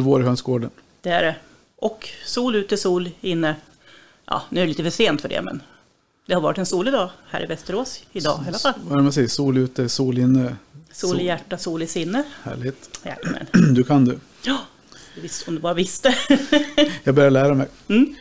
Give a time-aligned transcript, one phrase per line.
[0.00, 1.36] Nu är det är det.
[1.76, 3.56] Och sol ute, sol inne.
[4.24, 5.62] Ja, nu är det lite för sent för det, men
[6.26, 8.74] det har varit en solig dag här i Västerås idag i alla fall.
[8.84, 9.28] Vad är det man säger?
[9.28, 10.56] Sol ute, sol inne.
[10.92, 12.22] Sol i hjärta, sol i sinne.
[12.42, 13.00] Härligt.
[13.04, 13.46] Jajamän.
[13.74, 14.18] Du kan du.
[14.42, 14.58] Ja,
[15.22, 16.14] visst, om du bara visste.
[17.04, 17.68] Jag börjar lära mig.
[17.88, 18.14] Mm.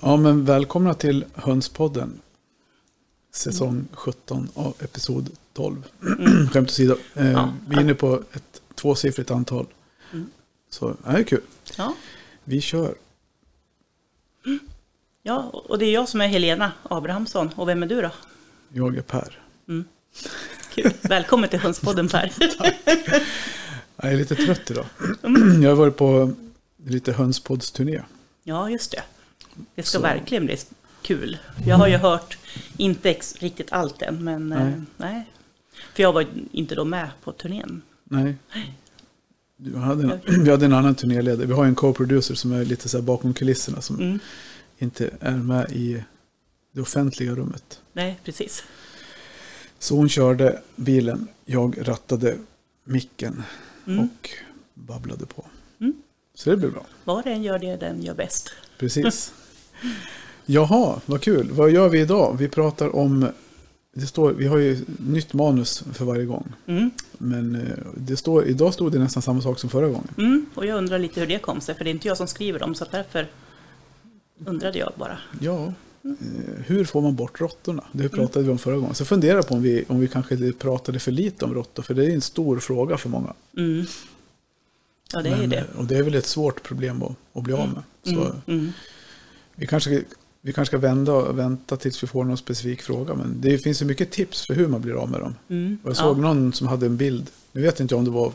[0.00, 2.20] Ja, men välkomna till Hönspodden.
[3.34, 5.82] Säsong 17 av episod 12.
[6.52, 6.96] Skämt åsido.
[7.14, 7.32] Eh, Mm.
[7.32, 7.54] Ja.
[7.68, 9.66] Vi är inne på ett tvåsiffrigt antal.
[10.12, 10.30] Mm.
[10.70, 11.42] Så det är kul.
[11.76, 11.94] Ja.
[12.44, 12.94] Vi kör.
[15.22, 17.50] ja, och det är jag som är Helena Abrahamsson.
[17.56, 18.10] Och vem är du då?
[18.72, 19.38] Jag är Per.
[20.74, 20.92] Kul.
[21.02, 22.32] Välkommen till Hönspodden Per.
[24.02, 24.86] Jag är lite trött idag.
[25.22, 25.62] Mm.
[25.62, 26.32] Jag har varit på
[26.86, 28.02] lite hönspoddsturné.
[28.42, 29.02] Ja, just det.
[29.74, 30.02] Det ska Så.
[30.02, 30.56] verkligen bli
[31.02, 31.38] kul.
[31.66, 32.38] Jag har ju hört,
[32.76, 34.58] inte riktigt allt än, men nej.
[34.58, 34.72] Nej.
[34.72, 35.24] Eh, nej.
[35.94, 37.82] För jag var inte då med på turnén.
[38.04, 38.34] Nej.
[38.52, 38.62] En,
[40.44, 41.46] vi hade en annan turnéledare.
[41.46, 43.80] Vi har en co-producer som är lite så bakom kulisserna.
[43.80, 44.18] Som Mm.
[44.78, 46.02] inte är med i
[46.72, 47.80] det offentliga rummet.
[47.92, 48.64] Nej, precis.
[49.78, 51.28] Så hon körde bilen.
[51.44, 52.36] Jag rattade
[52.84, 53.42] micken
[53.86, 54.00] Mm.
[54.04, 54.30] och
[54.74, 55.46] babblade på.
[55.80, 55.92] Mm.
[56.34, 56.86] Så det blir bra.
[57.04, 58.50] Var en gör det, den gör bäst.
[58.78, 59.32] Precis.
[60.46, 61.48] Jaha, vad kul.
[61.52, 62.36] Vad gör vi idag?
[62.38, 63.28] Vi pratar om...
[63.92, 66.52] Det står, vi har ju nytt manus för varje gång.
[66.66, 66.90] Mm.
[67.18, 67.62] Men eh,
[67.96, 70.08] det står, idag stod det nästan samma sak som förra gången.
[70.18, 70.46] Mm.
[70.54, 72.58] Och jag undrar lite hur det kom sig, för det är inte jag som skriver
[72.58, 73.28] dem, så därför
[74.44, 75.18] undrade jag bara.
[75.40, 75.64] Ja,
[76.04, 76.12] eh,
[76.66, 77.84] hur får man bort råttorna?
[77.92, 78.94] Det pratade vi om förra gången.
[78.94, 81.82] Så funderar jag på om vi, om vi kanske pratade för lite om råttor.
[81.82, 83.34] För det är en stor fråga för många.
[83.56, 83.84] Mm.
[85.12, 85.56] Ja, det är Men, det.
[85.56, 87.82] eh, Och det är väl ett svårt problem att, att bli av med.
[88.02, 88.32] Så Mm.
[88.46, 88.72] Mm.
[89.54, 90.02] vi, kanske,
[90.40, 93.14] vi kanske ska vända och vänta tills vi får någon specifik fråga.
[93.14, 95.34] Men det finns ju mycket tips för hur man blir av med dem.
[95.48, 95.78] Mm.
[95.84, 96.22] Jag såg Ja.
[96.22, 97.30] någon som hade en bild.
[97.52, 98.32] Nu vet inte om det var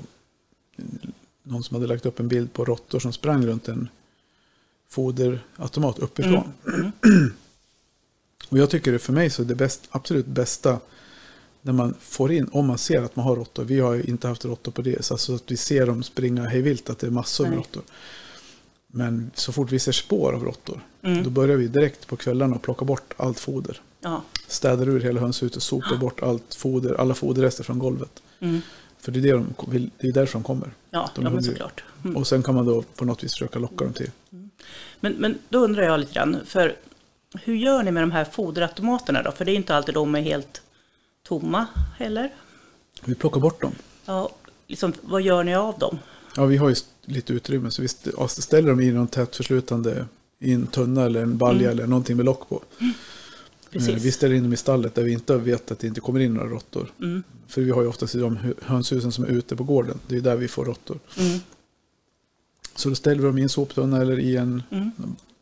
[1.43, 3.88] någon som hade lagt upp en bild på råttor som sprang runt en
[4.89, 6.53] foderautomat uppifrån.
[6.67, 6.91] Mm.
[8.49, 10.79] Och jag tycker det för mig så är det bäst, absolut bästa
[11.61, 13.63] när man får in, om man ser att man har råttor.
[13.63, 16.89] Vi har inte haft råttor på det, så alltså att vi ser dem springa hejvilt,
[16.89, 17.83] att det är massor med råttor.
[18.97, 21.23] Men så fort vi ser spår av råttor, Mm.
[21.23, 23.81] då börjar vi direkt på kvällarna och plocka bort allt foder.
[24.01, 24.22] Ja.
[24.47, 28.23] Städar ur hela hönshuset, sopar bort allt foder, alla foderrester från golvet.
[28.39, 28.61] Mm.
[29.00, 30.72] För det är, det de vill, det är därför de kommer.
[30.89, 31.84] Ja, De ja, men såklart.
[32.03, 32.17] Mm.
[32.17, 34.11] Och sen kan man då på något vis försöka locka dem till.
[35.00, 36.75] Men, men då undrar jag lite grann, för
[37.44, 39.31] hur gör ni med de här foderautomaterna då?
[39.31, 40.61] För det är inte alltid de är helt
[41.28, 41.67] tomma
[41.97, 42.34] heller.
[43.05, 43.72] Vi plockar bort dem.
[44.05, 44.29] Ja,
[44.67, 46.00] liksom, vad gör ni av dem?
[46.35, 47.88] Ja, vi har ju lite utrymme så vi
[48.27, 50.05] ställer dem i någon tätt förslutande
[50.39, 52.63] i en tunna eller en balja eller någonting med lock på.
[52.79, 52.88] Eh,
[53.71, 54.03] Precis.
[54.03, 56.33] Vi ställer in dem i stallet där vi inte vet att det inte kommer in
[56.33, 56.91] några råttor.
[57.01, 57.23] Mm.
[57.47, 59.99] För vi har ju oftast i de hö- hönshusen som är ute på gården.
[60.07, 60.99] Det är där vi får råttor.
[61.17, 61.39] Mm.
[62.75, 64.91] Så då ställer vi dem i en soptunna eller i en, Mm.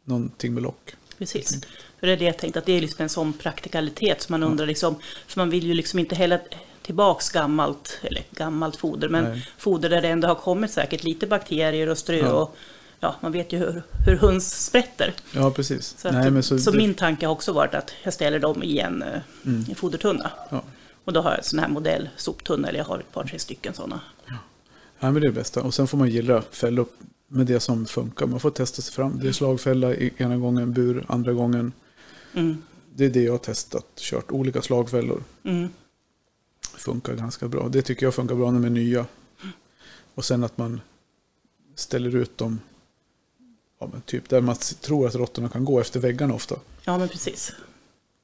[0.05, 0.95] någonting med lock.
[1.17, 1.61] Precis.
[2.03, 4.43] För det är det jag tänkte, att det är liksom en sån praktikalitet som man
[4.43, 4.95] undrar liksom,
[5.27, 6.41] för man vill ju liksom inte heller
[6.81, 9.47] tillbaks gammalt, eller gammalt foder, men Nej.
[9.57, 12.31] foder där det ändå har kommit säkert lite bakterier och strö Ja.
[12.33, 12.55] och
[12.99, 15.13] ja, man vet ju hur, hur höns sprätter.
[15.35, 15.95] Ja, precis.
[15.97, 18.39] Så, att, Nej, men så, så, det- min tanke har också varit att jag ställer
[18.39, 19.65] dem i en, eh, Mm.
[19.69, 20.31] en fodertunna.
[20.49, 20.63] Ja.
[21.05, 23.39] Och då har jag en sån här modell soptunna, eller jag har ett par, tre
[23.39, 23.99] stycken sådana.
[24.27, 24.35] Ja,
[24.99, 25.61] men det är det bästa.
[25.61, 26.93] Och sen får man gilla fälla upp
[27.27, 28.25] med det som funkar.
[28.25, 29.19] Man får testa sig fram.
[29.21, 31.71] Det är slagfälla i- ena gången, bur andra gången.
[32.33, 32.57] Mm.
[32.95, 33.85] Det är det jag har testat.
[33.95, 35.23] Kört olika slagfällor.
[35.43, 35.69] Mm.
[36.61, 37.69] Funkar ganska bra.
[37.69, 39.05] Det tycker jag funkar bra när de är nya.
[40.15, 40.81] Och sen att man
[41.75, 42.59] ställer ut dem
[43.79, 46.55] ja, typ där man tror att råttorna kan gå efter väggarna ofta.
[46.83, 47.51] Ja, men precis.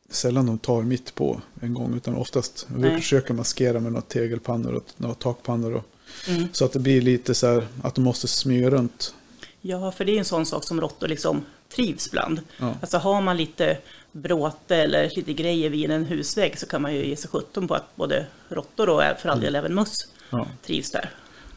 [0.10, 2.96] Sällan de tar mitt på en gång utan oftast vi Nej.
[3.02, 5.74] försöker maskera med några tegelpannor och några takpannor.
[5.74, 5.84] Och,
[6.28, 6.48] Mm.
[6.52, 9.14] så att det blir lite så här att de måste smyga runt.
[9.62, 11.46] Ja, för det är en sån sak som råttor liksom
[11.76, 12.42] trivs bland.
[12.58, 12.76] Ja.
[12.82, 13.78] Alltså har man lite
[14.12, 17.74] bråte eller lite grejer vid en husvägg så kan man ju ge sig sjutton på
[17.76, 19.96] att både råttor och för all del även möss
[20.30, 20.48] Ja.
[20.66, 21.10] trivs där.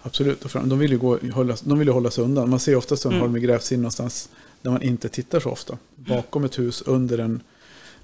[0.03, 2.51] Absolut, de vill ju, gå, hålla, de vill ju hålla sig undan.
[2.51, 3.29] Man ser oftast att de Mm.
[3.33, 4.29] har de grävt sig in någonstans
[4.63, 5.79] där man inte tittar så ofta.
[5.97, 7.41] Bakom ett hus, under en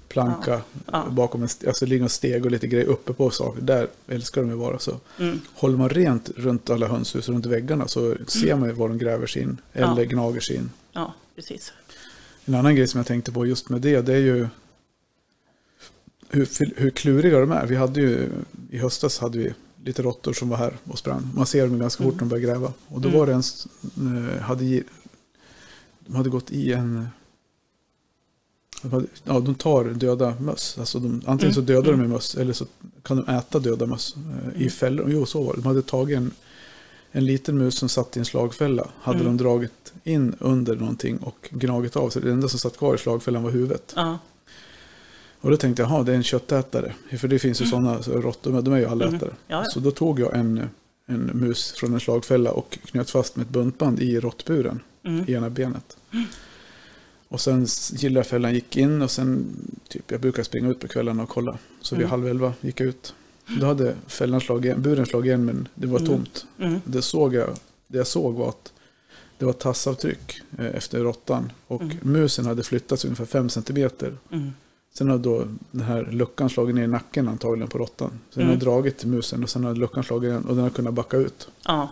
[0.07, 1.05] planka, Ja.
[1.11, 3.61] bakom en, alltså ligger en steg och lite grejer uppe på saker.
[3.61, 4.97] Där älskar de ju vara så.
[5.19, 5.41] Mm.
[5.53, 9.27] Håller man rent runt alla hönshus, runt väggarna, så ser man ju var de gräver
[9.27, 9.57] sig in.
[9.73, 10.03] Eller Ja.
[10.03, 10.71] gnager sig in.
[10.91, 11.73] Ja, precis.
[12.49, 14.47] En annan grej som jag tänkte på just med det, det är ju
[16.29, 17.65] hur, hur kluriga de är.
[17.67, 18.29] Vi hade ju,
[18.69, 19.53] i höstas hade vi
[19.83, 21.29] lite råttor som var här och sprang.
[21.35, 22.73] Man ser dem ganska fort när de börjar gräva.
[22.87, 23.19] Och då Mm.
[23.19, 23.43] var det en,
[24.35, 24.83] eh, hade,
[25.99, 27.07] de hade gått i en,
[29.23, 30.75] ja, de tar döda möss.
[30.79, 31.65] Alltså de, antingen så Mm.
[31.67, 32.65] dödar de en möss eller så
[33.03, 34.69] kan de äta döda möss eh, i Mm.
[34.69, 35.09] fällor.
[35.11, 35.61] Jo, så var det.
[35.61, 36.31] De hade tagit en,
[37.11, 39.37] en liten mus som satt i en slagfälla hade Mm.
[39.37, 42.21] de dragit in under någonting och gnagit av sig.
[42.21, 43.93] Det enda som satt kvar i slagfällan var huvudet.
[43.95, 44.19] Ja.
[45.41, 46.93] Och då tänkte jag, jaha, det är en köttätare.
[47.17, 49.15] För det finns ju sådana så råttor, men de är ju allätare.
[49.15, 49.33] Mm.
[49.47, 49.65] Ja, ja.
[49.65, 50.69] Så då tog jag en,
[51.05, 55.23] en mus från en slagfälla och knöt fast med ett buntband i råttburen Mm.
[55.27, 55.97] i ena benet.
[57.27, 59.45] Och sen gillarfällan gick in och sen,
[59.87, 61.57] typ, jag brukar springa ut på kvällarna och kolla.
[61.81, 62.09] Så vid Mm.
[62.11, 63.13] halv elva gick jag ut.
[63.59, 66.09] Då hade fällan slagit igen, buren slagit igen men det var Mm.
[66.11, 66.45] tomt.
[66.59, 66.81] Mm.
[66.85, 67.49] Det, såg jag,
[67.87, 68.73] det jag såg var att
[69.37, 71.51] det var tassavtryck eh, efter råttan.
[71.67, 71.97] Och Mm.
[72.01, 74.17] musen hade flyttats ungefär fem centimeter.
[74.93, 78.09] Sen hade då den här luckan slagit ner i nacken antagligen på råttan.
[78.29, 78.55] Så den Mm.
[78.59, 81.17] har dragit till musen och sen har luckan slagit igen och den har kunnat backa
[81.17, 81.47] ut.
[81.65, 81.89] Ja.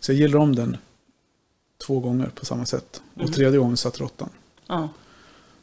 [0.00, 0.76] Så jag gillar om den
[1.86, 3.02] två gånger på samma sätt.
[3.14, 3.26] Mm.
[3.26, 4.28] Och tredje gången satt råttan.
[4.66, 4.88] Ja.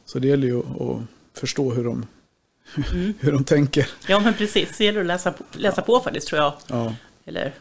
[0.04, 1.00] Så det gäller ju att
[1.34, 2.06] förstå hur de,
[2.92, 3.14] Mm.
[3.20, 3.88] hur de tänker.
[4.08, 4.78] ja, men precis.
[4.78, 6.52] Det gäller att läsa läsa på faktiskt, tror jag.
[6.66, 7.54] Ja, Eller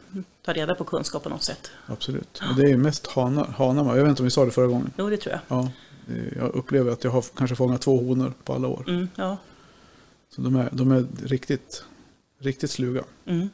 [0.45, 1.71] ta reda på kunskap på något sätt.
[1.85, 2.41] absolut.
[2.49, 3.97] Och det är ju mest hanar, hanar.
[3.97, 4.91] Jag vet inte om vi sa det förra gången.
[4.97, 5.57] Jo, det tror jag.
[5.57, 5.71] Ja,
[6.35, 8.83] jag upplever att jag har kanske fångat två honor på alla år.
[8.87, 9.07] Mm.
[9.15, 9.37] Ja.
[10.35, 11.83] Så de är, de är riktigt,
[12.39, 13.03] riktigt sluga.
[13.25, 13.49] Mm.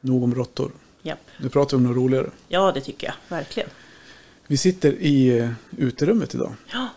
[0.00, 0.72] Nog om råttor.
[1.08, 1.18] Japp.
[1.40, 2.30] Nu pratar vi om något roligare.
[2.48, 3.36] Ja, det tycker jag.
[3.36, 3.68] Verkligen.
[4.46, 6.52] Vi sitter i eh, uterummet idag.
[6.72, 6.88] Ja,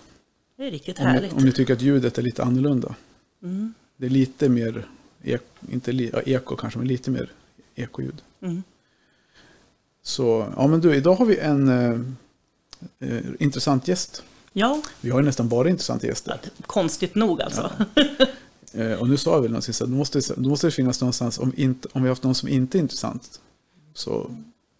[0.57, 1.33] det är riktigt Om härligt.
[1.33, 2.95] om ni tycker att ljudet är lite annorlunda.
[3.43, 3.73] Mm.
[3.97, 4.87] Det är lite mer,
[5.23, 5.41] ek,
[5.71, 7.31] inte li, ja, eko kanske, men lite mer
[7.75, 8.21] ekoljud.
[8.41, 8.63] Mm.
[10.03, 11.67] Så, ja men du, idag har vi en
[12.99, 14.23] eh, intressant gäst.
[14.53, 16.39] Ja, Vi har ju nästan bara intressanta gäster.
[16.65, 17.71] konstigt nog alltså.
[18.73, 21.39] Eh, och nu sa jag väl någonsin så då måste, då måste det finnas någonstans,
[21.39, 23.41] om, inte, om vi har haft någon som inte är intressant,
[23.93, 24.35] så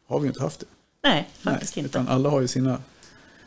[0.08, 0.66] har vi inte haft det.
[1.04, 2.00] Nej, faktiskt Nej, inte.
[2.00, 2.82] Utan alla har ju sina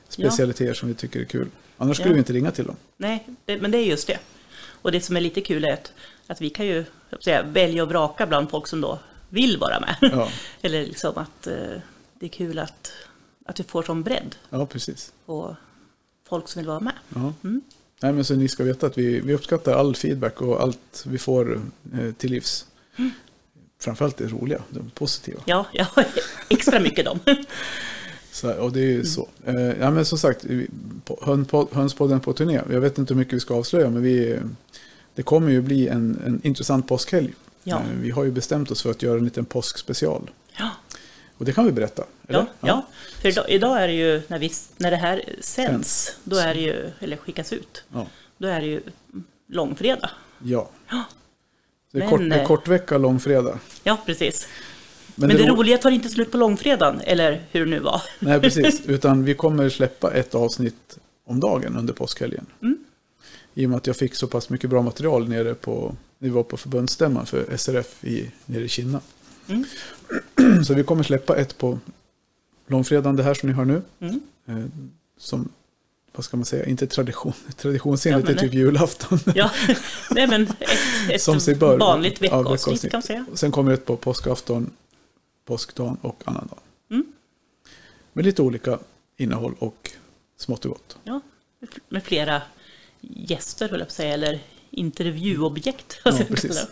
[0.09, 1.49] specialiteter som vi tycker är kul.
[1.79, 2.15] Annars skulle Ja.
[2.15, 2.77] vi inte ringa till dem.
[2.97, 4.19] Nej, det, men det är just det.
[4.67, 5.93] Och det som är lite kul är att,
[6.27, 6.85] att vi kan ju
[7.21, 9.97] säga, välja och vraka bland folk som då vill vara med.
[10.01, 10.29] Ja,
[10.63, 11.55] Eller liksom att eh,
[12.15, 12.93] det är kul att,
[13.47, 15.13] att vi får sån bredd ja precis.
[15.27, 15.57] på
[16.29, 16.95] folk som vill vara med.
[17.15, 17.33] Ja.
[17.45, 17.61] Mm.
[18.03, 21.19] Nej, men så ni ska veta att vi, vi uppskattar all feedback och allt vi
[21.19, 21.61] får
[21.95, 22.67] eh, till livs.
[22.97, 23.11] Mm.
[23.79, 25.41] Framförallt det roliga, det positiva.
[25.45, 25.87] Ja, ja
[26.49, 27.21] extra mycket dem.
[28.33, 29.07] Så, och det är ju Mm.
[29.07, 29.29] så.
[29.47, 30.45] Eh, ja, men som sagt,
[31.73, 32.61] Hönspodden på turné.
[32.71, 34.39] Jag vet inte hur mycket vi ska avslöja, men vi,
[35.15, 37.35] det kommer ju bli en, en intressant påskhelg.
[37.65, 37.77] Ja.
[37.77, 40.31] Eh, vi har ju bestämt oss för att göra en liten påskspecial.
[40.59, 40.71] Ja,
[41.39, 42.05] Och det kan vi berätta.
[42.29, 42.39] Eller?
[42.39, 42.87] ja, ja.
[43.21, 46.61] För idag, idag är det ju, när, vi, när det här sänds, då är det
[46.61, 48.07] ju, eller skickas ut, Ja.
[48.39, 48.81] då är det ju
[49.49, 50.11] långfredag.
[50.43, 50.71] ja.
[51.95, 53.59] Det är, Men, kort, det är eh, kort vecka, långfredag.
[53.85, 54.49] Ja, precis.
[55.15, 58.03] Men, Men, det, ro- roliga tar inte slut på långfredagen, eller hur det nu var.
[58.19, 58.81] Nej, precis.
[58.87, 62.47] Utan vi kommer släppa ett avsnitt om dagen under påskhelgen.
[62.63, 62.79] Mm.
[63.55, 66.35] I och med att jag fick så pass mycket bra material nere på, när vi
[66.35, 69.01] var på förbundsstämman för SRF i, nere i Kina.
[69.49, 69.65] Mm.
[70.65, 71.79] Så vi kommer släppa ett på
[72.67, 73.83] långfredagen, det här som ni hör nu.
[74.01, 74.21] Mm.
[74.49, 74.65] Eh,
[75.19, 75.49] som,
[76.15, 79.19] vad ska man säga, inte tradition, traditionsenligt Ja, är typ julafton.
[79.35, 79.51] Ja,
[80.11, 80.61] nej men ett,
[81.11, 81.79] ett Som sig bör.
[81.79, 83.27] vanligt veckoavsnitt kan man säga.
[83.35, 84.71] Sen kommer ett på påskafton,
[85.45, 86.59] påskdagen och annandag.
[86.91, 87.13] Mm.
[88.13, 88.79] Med lite olika
[89.17, 89.91] innehåll och
[90.37, 90.97] smått och gott.
[91.05, 91.21] Ja,
[91.89, 92.43] med flera
[93.01, 94.41] gäster, höll jag på att säga, eller
[94.71, 96.01] intervjuobjekt.
[96.05, 96.67] Ja, precis.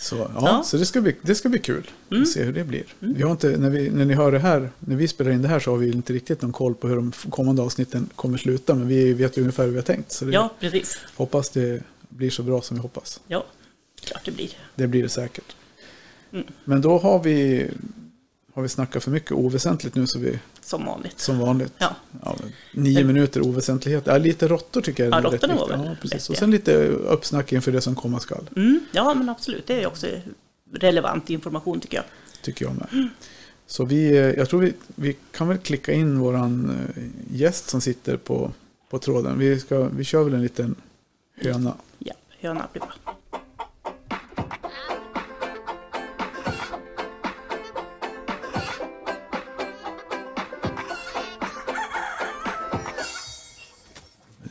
[0.00, 0.62] Så, ja, Ja.
[0.62, 2.22] så det, ska bli, det ska bli kul Mm.
[2.22, 2.84] att se hur det blir.
[2.98, 5.48] Vi har inte, när, vi, när ni hör det här, när vi spelar in det
[5.48, 8.74] här så har vi inte riktigt någon koll på hur de kommande avsnitten kommer sluta.
[8.74, 10.12] Men vi vet ju ungefär hur vi har tänkt.
[10.12, 10.98] Så det, Ja, precis.
[11.16, 13.20] hoppas det blir så bra som vi hoppas.
[13.26, 13.44] Ja,
[14.04, 14.50] klart det blir.
[14.74, 15.56] Det blir det säkert.
[16.32, 16.46] Mm.
[16.64, 17.66] Men då har vi,
[18.60, 21.20] har vi snackat för mycket oväsentligt nu så vi, Som vanligt.
[21.20, 21.72] som vanligt.
[21.78, 21.96] Ja.
[22.24, 22.36] Ja,
[22.72, 24.06] nio minuter oväsentlighet.
[24.06, 25.12] Ja, lite råttor tycker jag.
[25.12, 26.30] är Ja, rätt råttorna var väl ja, precis.
[26.30, 28.48] Och sen lite uppsnack inför det som komma skall.
[28.56, 29.66] Mm, ja, men absolut.
[29.66, 30.06] Det är också
[30.72, 32.04] relevant information tycker jag.
[32.42, 33.08] Tycker jag med.
[33.66, 37.02] Så vi, eh, jag tror vi, vi kan väl klicka in våran eh,
[37.36, 38.52] gäst som sitter på,
[38.90, 39.38] på tråden.
[39.38, 40.74] Vi, ska, vi kör väl en liten
[41.36, 41.74] höna.
[41.98, 43.14] Ja, höna blir bra.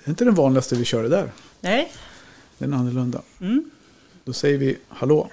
[0.10, 1.30] Är inte den vanligaste vi kör det där.
[1.62, 1.92] Nej,
[2.58, 3.22] Den är annorlunda.
[3.42, 3.72] Mm.
[4.24, 5.30] Då säger vi hallå.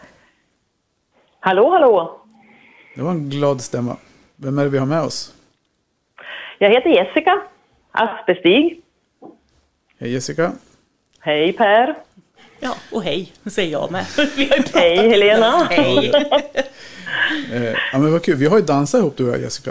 [1.41, 2.21] Hallå, hallå!
[2.95, 3.97] Det var en glad stämma.
[4.37, 5.33] Vem är det vi har med oss?
[6.59, 7.43] Jag heter Jessica
[7.91, 8.81] Aspestig.
[9.99, 10.53] Hej Jessica.
[11.21, 11.95] Hej Per.
[12.61, 14.07] ja, och hej, säger jag med.
[14.37, 14.75] Vi har ju pratat.
[14.83, 15.65] Hej Helena.
[15.71, 16.13] Hej.
[17.53, 18.37] Eh, ja, men vad kul.
[18.37, 19.71] Vi har ju dansat ihop du och jag Jessica.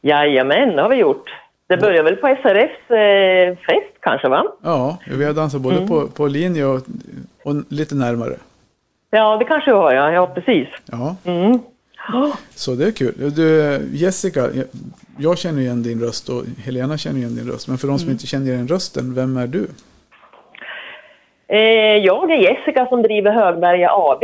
[0.00, 1.30] Jajamän, det har vi gjort.
[1.68, 4.44] Det började väl på SRFs eh, fest kanske va?
[4.62, 5.88] Ja, vi har dansat både Mm.
[5.88, 6.80] på, på linje och,
[7.44, 8.34] och lite närmare.
[9.10, 10.12] Ja, det kanske var ja.
[10.12, 10.68] Ja, precis.
[10.86, 11.58] Ja, Mm.
[12.54, 13.14] så det är kul.
[13.36, 14.40] Du, Jessica,
[15.18, 17.68] jag- känner igen din röst och Helena känner igen din röst.
[17.68, 19.66] Men för de som inte känner igen rösten, vem är du?
[21.48, 24.22] Eh, jag är Jessica som driver Högberga AB.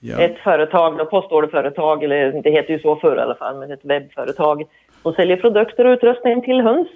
[0.00, 3.70] Ja, Ett företag, då, postorderföretag, eller det heter ju så förr i alla fall, men
[3.72, 4.62] ett webbföretag
[5.02, 6.88] som säljer produkter och utrustning till höns,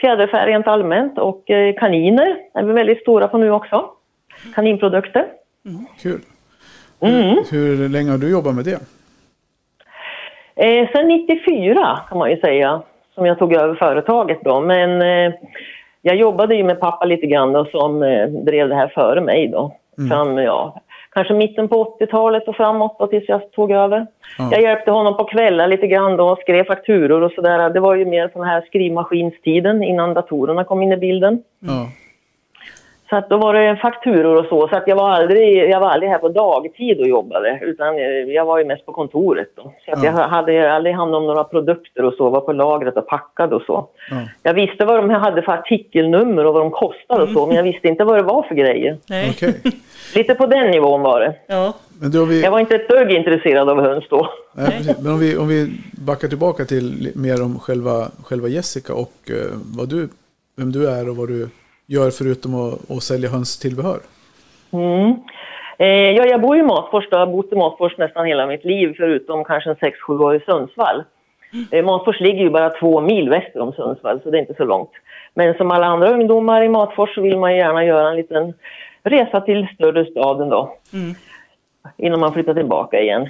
[0.00, 3.90] fjäderfä rent allmänt och eh, kaniner är vi väldigt stora på nu också.
[4.54, 5.26] Kaninprodukter.
[6.02, 6.20] kul.
[7.00, 7.44] Mm.
[7.50, 8.80] Hur, hur länge har du jobbat med det?
[10.56, 12.82] Eh, sen 94 kan man ju säga,
[13.14, 14.60] som jag tog över företaget då.
[14.60, 15.34] Men eh,
[16.02, 19.48] jag jobbade ju med pappa lite grann då, som eh, drev det här före mig
[19.48, 19.76] då.
[20.10, 20.80] Fram, ja,
[21.16, 24.06] kanske mitten på 80-talet och framåt då, tills jag tog över.
[24.38, 24.48] Ja.
[24.52, 27.70] Jag hjälpte honom på kvällar lite grann då, skrev fakturor och sådär.
[27.70, 31.42] Det var ju mer sån här skrivmaskinstiden innan datorerna kom in i bilden.
[31.60, 31.88] Ja,
[33.10, 34.68] Så att då var det fakturor och så.
[34.68, 37.58] Så att jag var aldrig, jag var aldrig här på dagtid och jobbade.
[37.62, 37.96] Utan
[38.34, 39.62] jag var ju mest på kontoret då.
[39.84, 40.04] Så att Ja.
[40.04, 42.30] jag hade aldrig hand om några produkter och så.
[42.30, 43.88] Var på lagret och packade och så.
[44.10, 44.16] ja.
[44.42, 47.46] Jag visste vad de hade för artikelnummer och vad de kostade och så.
[47.46, 48.96] Men jag visste inte vad det var för grejer.
[49.08, 49.30] Nej.
[49.30, 49.60] okej.
[50.14, 51.34] Lite på den nivån var det.
[51.46, 51.72] Ja.
[52.00, 52.42] Men då har vi...
[52.42, 54.28] Jag var inte ett dugg intresserad av höns då.
[54.52, 54.94] Nej.
[55.02, 55.70] Men om vi, om vi
[56.06, 60.08] backar tillbaka till mer om själva, själva Jessica och eh, vad du,
[60.56, 61.48] vem du är och vad du
[61.86, 63.98] gör förutom att, att sälja hönstillbehör.
[64.72, 65.14] Mm.
[65.78, 67.08] Eh, ja, jag bor i Matfors.
[67.10, 67.16] Då.
[67.16, 70.40] Jag har bott i Matfors nästan hela mitt liv förutom kanske en 6-7 år i
[70.40, 71.04] Sundsvall.
[71.70, 74.64] Eh, Matfors ligger ju bara två mil väster om Sundsvall så det är inte så
[74.64, 74.90] långt.
[75.34, 78.54] Men som alla andra ungdomar i Matfors så vill man gärna göra en liten
[79.02, 80.76] resa till större staden då.
[80.92, 81.14] Mm.
[81.96, 83.28] Innan man flyttar tillbaka igen.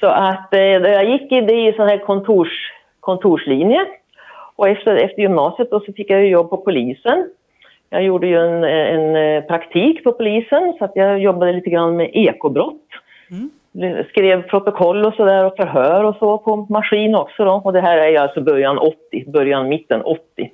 [0.00, 3.86] Så att eh, jag gick i det i sån här kontors, kontorslinje.
[4.56, 7.30] Och efter, efter gymnasiet då så fick jag jobb på polisen.
[7.90, 11.96] Jag gjorde ju en, en eh, praktik på polisen så att jag jobbade lite grann
[11.96, 12.86] med ekobrott.
[14.08, 17.52] Skrev protokoll och sådär och förhör och så på maskin också då.
[17.64, 20.50] Och det här är ju alltså början 80, början mitten 80.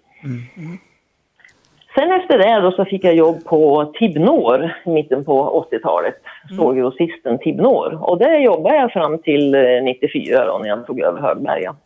[1.94, 6.14] Sen efter det då så fick jag jobb på Tibnor i mitten på 80-talet.
[6.52, 7.98] Stålgrossisten Tibnor.
[8.02, 11.76] Och där jobbade jag fram till eh, 94 då när jag tog över Högberga.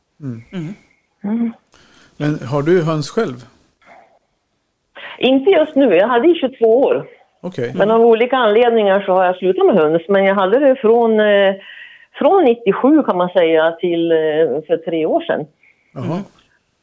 [2.17, 3.37] Men har du höns själv?
[5.21, 7.07] Inte just nu, jag hade i 22 år.
[7.41, 7.73] Okej.
[7.75, 10.03] Men av olika anledningar så har jag slutat med höns.
[10.09, 11.55] Men jag hade det från, eh,
[12.19, 14.17] från 97 kan man säga till eh,
[14.67, 15.47] för tre år sedan.
[15.95, 16.19] Jaha.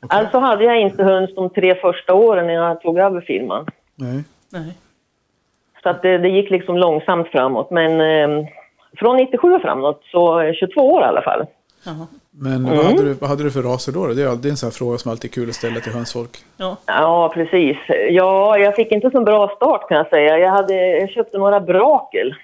[0.09, 3.65] Alltså hade jag inte höns de tre första åren när jag tog över firman.
[3.95, 4.23] Nej.
[4.51, 4.77] Nej.
[5.83, 7.71] Så att det, det gick liksom långsamt framåt.
[7.71, 8.47] Men eh,
[8.97, 11.45] från 97 och framåt, så eh, 22 år i alla fall.
[11.85, 12.07] Jaha.
[12.31, 14.07] Men vad, hade du, vad hade du för raser då?
[14.07, 16.37] Det är alltid en sån här fråga som alltid är kul att ställa till hönsfolk.
[16.57, 16.77] Ja.
[16.85, 17.77] Ja, precis.
[18.09, 20.37] Ja, jag fick inte så bra start kan jag säga.
[20.37, 22.35] Jag, hade, jag köpte några Brakel.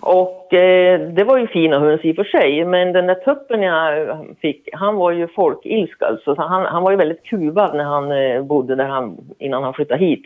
[0.00, 3.62] Och eh, det var ju fina höns i och för sig, men den där tuppen
[3.62, 6.34] jag fick, han var ju folkilsk alltså.
[6.34, 9.74] Så han, han var ju väldigt kuvad när han eh, bodde där han, innan han
[9.74, 10.22] flyttade hit.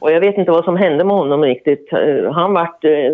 [0.00, 1.92] Och jag vet inte vad som hände med honom riktigt.
[1.92, 3.12] Eh, han vart, eh,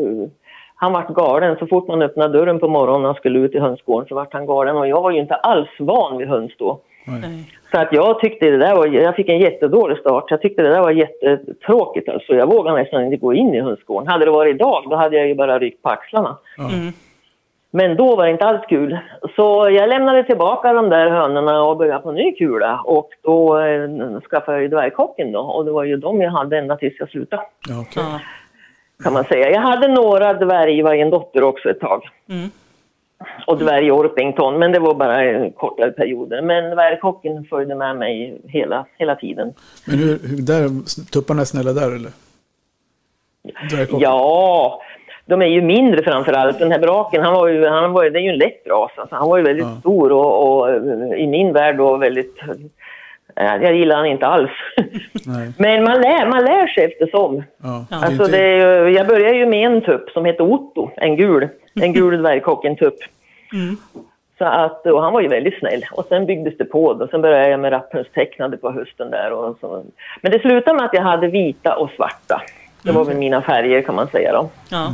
[0.80, 1.56] han vart galen.
[1.58, 4.46] Så fort man öppnade dörren på morgonen och skulle ut i hönsgården så vart han
[4.46, 4.76] galen.
[4.76, 6.80] Och jag var ju inte alls van vid höns då.
[7.06, 7.44] Nej.
[7.70, 10.24] Så att jag tyckte det där var, jag fick en jättedålig start.
[10.30, 12.34] Jag tyckte det där var jättetråkigt alltså.
[12.34, 14.08] Jag vågade nästan inte gå in i hönsgården.
[14.08, 16.36] Hade det varit idag då hade jag ju bara ryckt på axlarna.
[16.58, 16.92] Mm.
[17.70, 18.98] Men då var det inte alls kul.
[19.36, 22.80] Så jag lämnade tillbaka de där hönorna och började på ny kula.
[22.84, 25.40] Och då eh, skaffade jag ju dvärgkocken då.
[25.40, 27.42] Och det var ju de jag hade ända tills jag slutade.
[27.68, 27.84] Ja.
[29.02, 29.50] Kan man säga.
[29.50, 32.08] Jag hade några dvärgvargendotter också ett tag.
[32.28, 32.48] Mm.
[33.46, 34.58] Och dvärg-Orpington.
[34.58, 36.42] Men det var bara kortare perioder.
[36.42, 39.52] Men dvärgkocken följde med mig hela, hela tiden.
[39.86, 40.68] Men hur, hur där,
[41.12, 42.10] tupparna är snälla där eller?
[43.70, 44.00] Dvärgkocken?
[44.00, 44.82] Ja,
[45.26, 46.58] de är ju mindre framför allt.
[46.58, 48.90] Den här braken, han var ju, han var, det är ju en lätt ras.
[48.96, 49.14] Alltså.
[49.16, 49.76] Han var ju väldigt Ja.
[49.80, 50.76] stor och, och
[51.18, 52.36] i min värld då väldigt...
[53.40, 54.50] eh, Jag gillar han inte alls.
[55.26, 55.52] Nej.
[55.58, 57.42] Men man lär, man lär sig eftersom.
[57.62, 57.86] Ja.
[57.90, 60.90] Det Alltså inte, det är, ju- jag började ju med en tupp som heter Otto,
[60.96, 61.48] en gul,
[61.80, 62.98] en gul dvärgkocken-tupp.
[63.52, 63.76] Mm.
[64.38, 65.82] Så att, och han var ju väldigt snäll.
[65.92, 67.06] Och sen byggdes det på då.
[67.08, 69.32] Sen började jag med rapphönstecknade på hösten där.
[69.32, 69.84] Och så.
[70.22, 72.42] Men det slutade med att jag hade vita och svarta.
[72.82, 74.50] Det var väl mina färger kan man säga då.
[74.70, 74.92] Ja.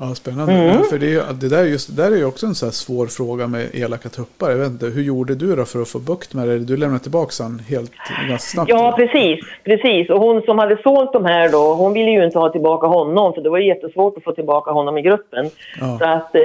[0.00, 0.52] Ja, spännande.
[0.52, 0.66] Mm.
[0.66, 2.54] Ja, för det, är ju- det, där är just, det där är ju också en
[2.62, 4.50] här svår fråga med elaka tuppar.
[4.50, 6.58] Jag vet inte, hur gjorde du då för att få bukt med det?
[6.58, 7.92] Du lämnade tillbaka han helt
[8.28, 8.70] ganska snabbt?
[8.70, 9.44] Ja, precis.
[9.64, 10.10] precis.
[10.10, 13.34] Och hon som hade sålt de här då, hon ville ju inte ha tillbaka honom
[13.34, 15.50] för det var jättesvårt att få tillbaka honom i gruppen.
[15.80, 15.98] Ja.
[15.98, 16.42] Så att eh,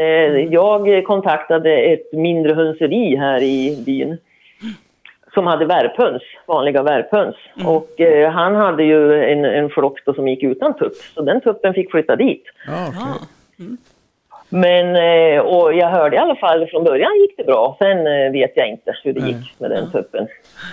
[0.60, 4.18] jag kontaktade ett mindre hönseri här i byn
[5.34, 7.36] som hade värphöns, vanliga värphöns.
[7.66, 11.74] Och eh, han hade ju en, en flock som gick utan tupp, så den tuppen
[11.74, 12.44] fick flytta dit.
[12.68, 13.28] Ja, okej.
[13.58, 13.66] Ja.
[14.50, 17.76] Men, eh, och jag hörde i alla fall från början gick det bra.
[17.80, 19.32] Sen eh, vet jag inte hur det Nej.
[19.32, 20.28] gick med den tuppen.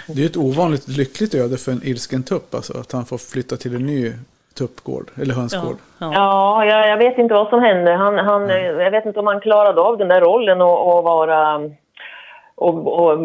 [0.08, 2.78] Det är ett ovanligt lyckligt öde för en ilsken tupp, alltså.
[2.78, 4.12] Att han får flytta till en ny
[4.58, 5.76] tuppgård, eller Ja, hönsgård.
[5.98, 6.12] ja.
[6.14, 7.90] Ja, jag, jag vet inte vad som hände.
[7.92, 11.60] Han, han, jag vet inte om han klarade av den där rollen och, och vara
[12.54, 13.18] och, och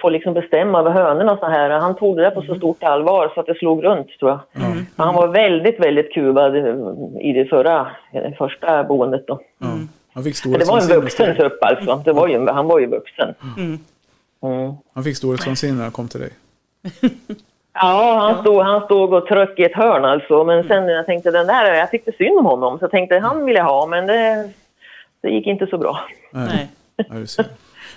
[0.00, 1.70] få liksom bestämma över hönorna och så här.
[1.70, 4.64] Han tog det där på så stort allvar så att det slog runt tror jag.
[4.64, 4.86] Mm.
[4.96, 6.74] Han var väldigt, väldigt kuvad eh,
[7.20, 9.40] i det förra, eh, första boendet då.
[9.58, 9.66] Ja.
[10.12, 12.02] Han fick det var en vuxen tupp alltså.
[12.04, 13.34] Det var ju, han var ju vuxen.
[13.56, 13.78] Mm.
[14.42, 14.72] Mm.
[14.94, 16.30] Han fick storhetsvansinne när han kom till dig.
[17.72, 20.44] Ja, han, Stod, han stod och tröck i ett hörn alltså.
[20.44, 22.78] Men sen jag tänkte den där, jag tyckte synd om honom.
[22.78, 24.50] Så jag tänkte han ville ha, men det,
[25.20, 26.00] det gick inte så bra.
[26.30, 26.68] Nej.
[26.96, 27.44] Ja.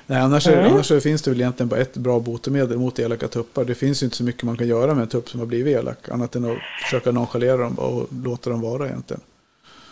[0.08, 3.64] Nej, annars, är, annars finns det väl egentligen bara ett bra botemedel mot elaka tuppar.
[3.64, 5.78] Det finns ju inte så mycket man kan göra med en tupp som har blivit
[5.78, 6.10] elak.
[6.12, 9.22] Annat än att försöka nonchalera dem och låta dem vara egentligen.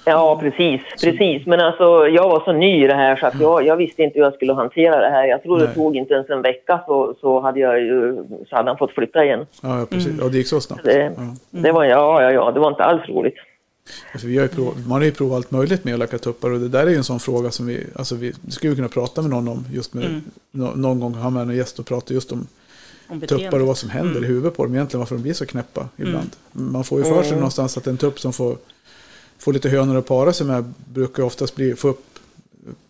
[0.05, 0.81] Ja, precis.
[1.03, 1.45] precis.
[1.45, 4.19] Men alltså, jag var så ny i det här så att jag, jag visste inte
[4.19, 5.25] hur jag skulle hantera det här.
[5.25, 5.73] Jag tror det Nej.
[5.75, 8.15] tog inte ens en vecka så, så, hade, jag ju,
[8.49, 9.45] så hade han fått flytta igen.
[9.63, 10.13] Ja, ja precis.
[10.21, 10.83] Ja, det gick så snabbt.
[10.83, 11.35] Det, Ja.
[11.49, 13.35] det var, ja, ja, ja, det var inte alls roligt.
[14.11, 16.67] Alltså, vi har prov, man har ju provat allt möjligt med elaka tuppar och det
[16.69, 19.47] där är ju en sån fråga som vi, alltså vi skulle kunna prata med någon
[19.47, 20.21] om just med,
[20.51, 22.47] nå- någon gång ha med en gäst och prata just om
[23.07, 24.75] Om tuppar och vad som händer i huvudet på dem.
[24.75, 26.29] Egentligen, varför de blir så knäppa ibland.
[26.51, 28.57] Man får ju för sig någonstans att en tupp som får,
[29.37, 32.05] får lite hönor att para sig med brukar oftast bli, få upp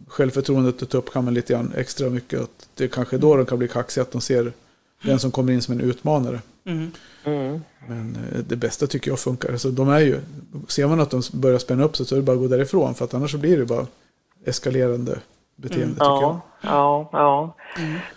[0.08, 2.42] självförtroendet och tuppkammen lite grann extra mycket.
[2.42, 4.54] Att det är kanske då de kan bli kaxiga, att de ser
[5.04, 6.42] den som kommer in som en utmanare.
[6.66, 6.92] Mm.
[7.26, 7.62] Mm.
[7.88, 9.52] Men eh, det bästa tycker jag funkar.
[9.52, 10.20] Alltså, de är ju,
[10.68, 12.94] ser man att de börjar spänna upp sig så är det bara att gå därifrån.
[12.94, 13.86] För att annars så blir det bara
[14.46, 15.20] eskalerande
[15.56, 16.22] beteende tycker jag.
[16.22, 17.56] Ja, ja, ja.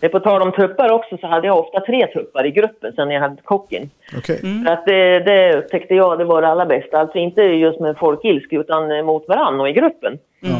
[0.00, 2.92] Det är på tal om tuppar också så hade jag ofta tre tuppar i gruppen
[2.92, 3.90] sen jag hade kocken.
[4.16, 6.98] Okej, För att det, det tyckte jag det var det allra bästa.
[6.98, 10.18] Alltså inte just med folkilsk utan mot varann och i gruppen.
[10.40, 10.58] ja.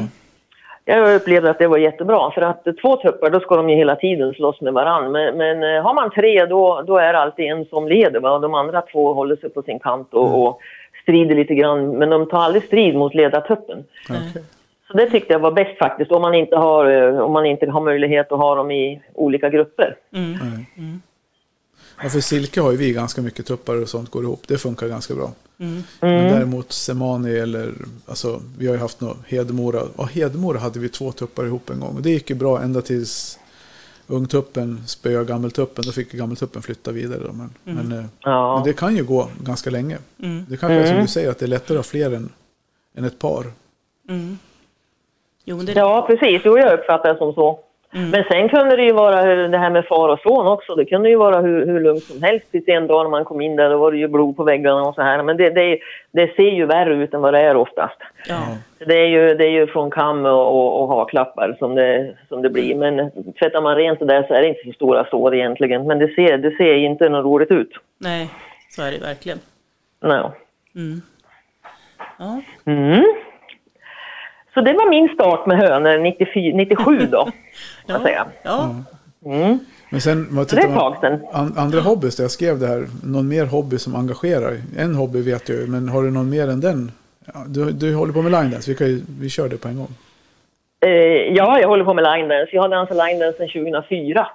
[0.85, 3.97] Jag upplevde att det var jättebra för att två tuppar då ska de ju hela
[3.97, 5.13] tiden slåss med varann.
[5.13, 8.31] Men, men eh, har man tre då, då är det alltid en som leder va?
[8.31, 10.61] och de andra två håller sig på sin kant och, och
[11.03, 11.99] strider lite grann.
[11.99, 13.85] Men de tar aldrig strid mot ledartuppen.
[14.11, 14.45] okej.
[14.87, 17.71] Så det tyckte jag var bäst faktiskt om man inte har, eh, om man inte
[17.71, 19.97] har möjlighet att ha dem i olika grupper.
[20.13, 20.35] Mm.
[22.03, 24.43] Ja, för silke har ju vi ganska mycket tuppar och sånt går ihop.
[24.47, 25.33] Det funkar ganska bra.
[25.59, 25.83] Mm.
[26.01, 27.75] Men däremot Semani eller,
[28.07, 29.83] alltså vi har ju haft något Hedemora.
[29.99, 31.97] Ja, Hedemora hade vi två tuppar ihop en gång.
[31.97, 33.39] Och det gick ju bra ända tills
[34.07, 35.85] ungtuppen spöade gammeltuppen.
[35.87, 37.21] Då fick gammeltuppen flytta vidare.
[37.27, 37.33] Då.
[37.33, 38.55] Men, men, eh, Ja.
[38.57, 39.99] men det kan ju gå ganska länge.
[40.23, 40.45] Mm.
[40.49, 42.33] Det kanske är som du säger att det är lättare att ha fler än,
[42.97, 43.45] än ett par.
[44.09, 44.39] Mm.
[45.45, 46.43] Jo, det, Ja, precis.
[46.45, 47.61] Jo, jag uppfattar det som så.
[47.95, 50.75] Men sen kunde det ju vara det här med far och son också.
[50.75, 53.41] Det kunde ju vara hur, hur lugnt som helst tills en dag när man kom
[53.41, 55.23] in där då var det ju blod på väggarna och så här.
[55.23, 55.79] Men det, det,
[56.13, 57.97] det ser ju värre ut än vad det är oftast.
[58.29, 58.41] ja.
[58.87, 62.43] Det är ju, det är ju från kam och, och, och haklappar som det, som
[62.43, 62.75] det blir.
[62.75, 65.87] Men tvättar man rent det där så är det inte så stora sår egentligen.
[65.87, 67.73] Men det ser, det ser inte något roligt ut.
[67.99, 68.29] Nej,
[68.71, 69.39] så är det verkligen.
[70.01, 70.33] No.
[70.75, 71.03] Mm.
[72.19, 72.41] Ja.
[72.65, 73.05] Mm.
[74.55, 77.25] Så det var min start med hönor 94, 97 då,
[77.87, 78.27] kan jag säga.
[78.43, 78.75] Ja.
[79.27, 79.59] Mm.
[79.91, 81.21] Men sen, vad Så det är ett man, tag sedan.
[81.33, 84.53] an, andra hobbys, jag skrev det här, någon mer hobby som engagerar?
[84.79, 86.91] En hobby vet jag ju, men har du någon mer än den?
[87.35, 89.69] Ja, du, du håller på med line dance, vi, kan ju, vi kör det på
[89.69, 89.89] en gång.
[90.81, 90.91] Eh,
[91.35, 92.49] ja, jag håller på med line dance.
[92.53, 94.27] Jag har dansat line dance sedan 2004.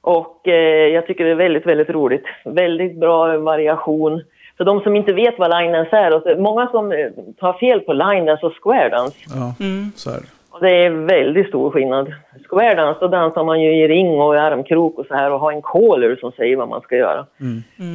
[0.00, 2.24] Och eh, jag tycker det är väldigt, väldigt roligt.
[2.44, 4.22] Väldigt bra variation.
[4.56, 7.08] För de som inte vet vad line dance är, och många som eh,
[7.40, 9.16] tar fel på line dance och square dance.
[9.34, 9.92] Ja, Mm.
[9.96, 10.26] så är det.
[10.50, 12.12] Och det är väldigt stor skillnad.
[12.50, 15.40] Square dance, då dansar man ju i ring och i armkrok och så här och
[15.40, 17.26] har en caller som säger vad man ska göra.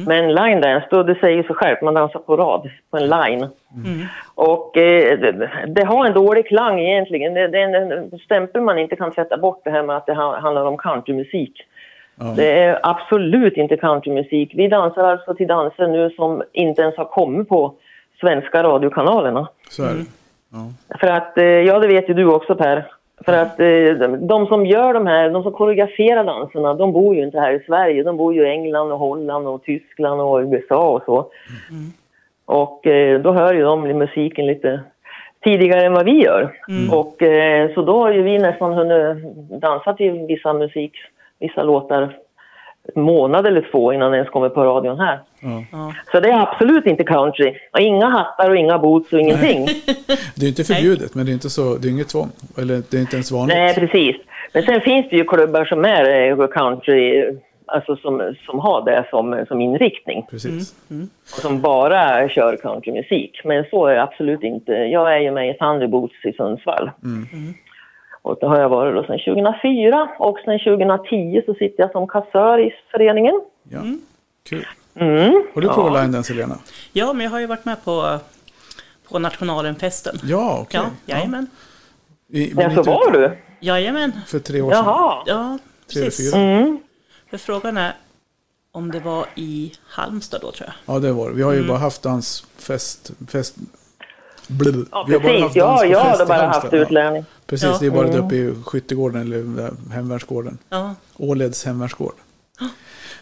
[0.06, 3.48] Men line dance, då det säger sig självt, man dansar på rad, på en line.
[3.74, 4.06] Mm.
[4.34, 7.34] Och eh, det, det har en dålig klang egentligen.
[7.34, 10.06] Det, det är en, en stämpel man inte kan tvätta bort det här med att
[10.06, 11.52] det ha- handlar om countrymusik.
[12.20, 12.32] Ja.
[12.36, 14.52] Det är absolut inte countrymusik.
[14.54, 17.74] Vi dansar alltså till danser nu som inte ens har kommit på
[18.20, 19.48] svenska radiokanalerna.
[19.70, 20.04] Så är det.
[20.52, 20.58] Ja.
[21.00, 22.84] För att, eh, ja det vet ju du också Per.
[23.24, 27.22] För att eh, de- som gör de här, de som koreograferar danserna, de bor ju
[27.22, 28.02] inte här i Sverige.
[28.02, 31.26] De bor ju i England och Holland och Tyskland och USA och så.
[32.44, 34.80] Och eh, då hör ju de musiken lite
[35.44, 36.52] tidigare än vad vi gör.
[36.92, 39.24] Och eh, så då har ju vi nästan hunnit
[39.60, 40.92] dansa till vissa musik,
[41.40, 42.02] vissa låtar
[42.94, 45.20] en månad eller två innan det ens kommer på radion här.
[45.40, 45.64] Ja.
[45.72, 45.94] Ja.
[46.12, 47.54] Så det är absolut inte country.
[47.72, 49.66] Och inga hattar och inga boots och ingenting.
[50.36, 52.28] Det är inte förbjudet, men det är, inte så, det är inget tvång.
[52.58, 53.56] Eller det är inte ens vanligt.
[53.56, 54.16] Nej, precis.
[54.52, 57.24] Men sen finns det ju klubbar som är eh, country,
[57.66, 60.26] alltså som, som har det som, som inriktning.
[60.30, 60.74] Precis.
[61.36, 63.40] Och som bara kör countrymusik.
[63.44, 64.72] Men så är jag absolut inte.
[64.72, 66.90] Jag är ju med i Thunderboots i Sundsvall.
[68.22, 72.08] Och det har jag varit då sedan 2004 och sedan 2010 så sitter jag som
[72.08, 73.40] kassör i föreningen.
[73.68, 73.80] Ja.
[74.48, 74.66] Kul.
[74.94, 75.42] Mm.
[75.54, 76.58] Har du provat line dance, Helena?
[76.92, 78.18] Ja, men jag har ju varit med på,
[79.08, 80.16] på nationalenfesten.
[80.24, 80.80] Ja, okej.
[81.06, 81.46] Ja, jajamän.
[82.28, 83.38] I- men Ja, så var du?
[83.60, 84.12] Jajamän.
[84.26, 84.84] För tre år sedan.
[84.84, 85.22] Jaha.
[85.26, 85.58] Ja,
[85.92, 86.32] Tre eller precis.
[86.34, 86.40] fyra.
[86.42, 86.78] Mm.
[87.30, 87.92] För frågan är
[88.72, 90.94] om det var i Halmstad då tror jag.
[90.94, 91.36] Ja, det var det.
[91.36, 93.10] Vi har ju bara haft dansfest.
[93.28, 93.56] Fest,
[94.50, 94.88] blub.
[94.90, 95.56] Ja, Vi har bara precis.
[95.56, 97.24] Ja, jag i bara haft utlärning.
[97.28, 97.76] Ja, precis, Ja.
[97.80, 100.58] det är bara det uppe i skyttegården eller där hemvärnsgården.
[100.68, 102.14] Ja, Åleds hemvärnsgård.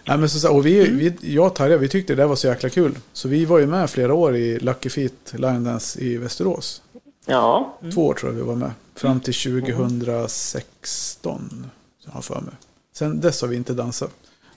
[0.04, 0.98] Nej, men så, och vi, Mm.
[0.98, 2.98] vi, jag och Tarja, vi tyckte det där var så jäkla kul.
[3.12, 6.82] Så vi var ju med flera år i Lucky Feet Line Dance i Västerås.
[7.26, 7.78] Ja.
[7.94, 8.70] Två år tror jag vi var med.
[8.94, 11.66] Fram till 2016.
[12.04, 12.54] Jag har för mig.
[12.94, 14.10] Sen dess har vi inte dansat.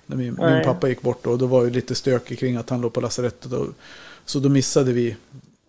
[0.06, 2.82] När min, min pappa gick bort då, då var det lite stök kring att han
[2.82, 3.52] låg på lasarettet.
[3.54, 3.68] Och,
[4.26, 5.16] så då missade vi.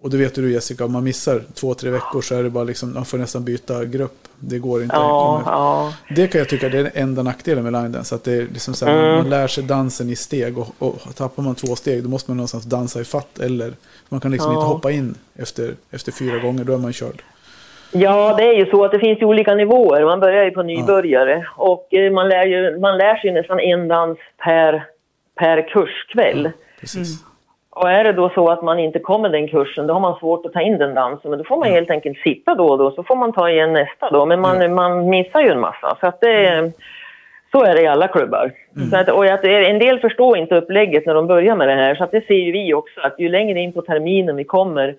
[0.03, 2.65] Och det vet du Jessica, om man missar två, tre veckor så är det bara
[2.65, 4.15] liksom, man får nästan byta grupp.
[4.39, 4.97] Det går inte.
[4.97, 5.93] Ja, ja.
[6.15, 8.15] Det kan jag tycka det är den enda nackdelen med line dance.
[8.15, 9.17] Att det är liksom så här, Mm.
[9.17, 10.59] man lär sig dansen i steg.
[10.59, 13.39] Och, och tappar man två steg då måste man någonstans dansa i fatt.
[13.39, 13.73] Eller
[14.09, 14.59] man kan liksom Ja.
[14.59, 17.23] inte hoppa in efter, efter fyra gånger, då är man körd.
[17.93, 20.05] Ja, det är ju så att det finns ju olika nivåer.
[20.05, 23.89] Man börjar ju på nybörjare och eh, man lär, ju, man lär sig nästan en
[23.89, 24.85] dans per,
[25.39, 26.51] per kurskväll.
[26.81, 27.19] Precis.
[27.75, 30.47] Och är det då så att man inte kommer den kursen, då har man svårt
[30.47, 31.31] att ta in den dansen.
[31.31, 33.73] Men då får man helt enkelt sitta då och då, så får man ta igen
[33.73, 34.27] nästa då.
[34.27, 35.97] Men man, man missar ju en massa.
[36.01, 36.73] Så att det,
[37.53, 38.53] så är det i alla klubbar.
[38.91, 41.95] Så att, och att en del förstår inte upplägget när de börjar med det här.
[41.95, 44.95] Så att det ser ju vi också, att ju längre in på terminen vi kommer,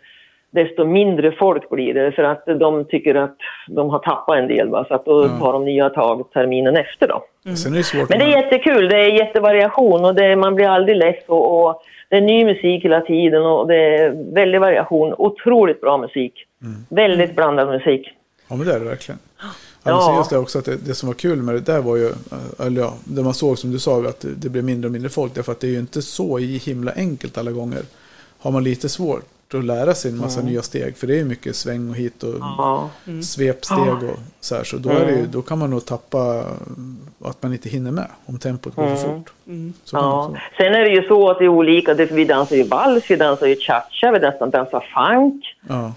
[0.51, 2.11] desto mindre folk blir det.
[2.11, 4.69] För att de tycker att de har tappat en del.
[4.69, 4.85] Va?
[4.87, 7.23] Så att då tar de nya tag terminen efter då.
[7.55, 8.09] Svårt.
[8.09, 11.83] Men det är jättekul, det är jättevariation och det, man blir aldrig less och, och
[12.13, 15.13] det är ny musik hela tiden och det är väldig variation.
[15.17, 16.33] Otroligt bra musik.
[16.89, 18.07] Väldigt blandad musik.
[18.47, 19.19] Ja, men det är det verkligen.
[19.83, 20.25] Ja.
[20.29, 22.81] Det också att det, det som var kul med det där var ju, eh, eller
[22.81, 25.35] ja, det man såg som du sa, att det, det blev mindre och mindre folk.
[25.35, 27.81] Därför att det är ju inte så i himla enkelt alla gånger.
[28.39, 31.25] Har man lite svårt att lära sig en massa nya steg, för det är ju
[31.25, 32.89] mycket sväng och hit och Ja.
[33.23, 33.79] svepsteg
[34.11, 34.63] och så här.
[34.63, 36.19] Så då, är det ju, då kan man nog tappa
[36.67, 39.33] mm, att man inte hinner med om tempot går för fort.
[39.83, 40.35] Också Ja.
[40.57, 41.93] Sen är det ju så att det är olika.
[41.93, 45.43] Det- Vi dansar ju vals, vi dansar ju cha-cha, vi nästan dansar funk.
[45.69, 45.93] Ja,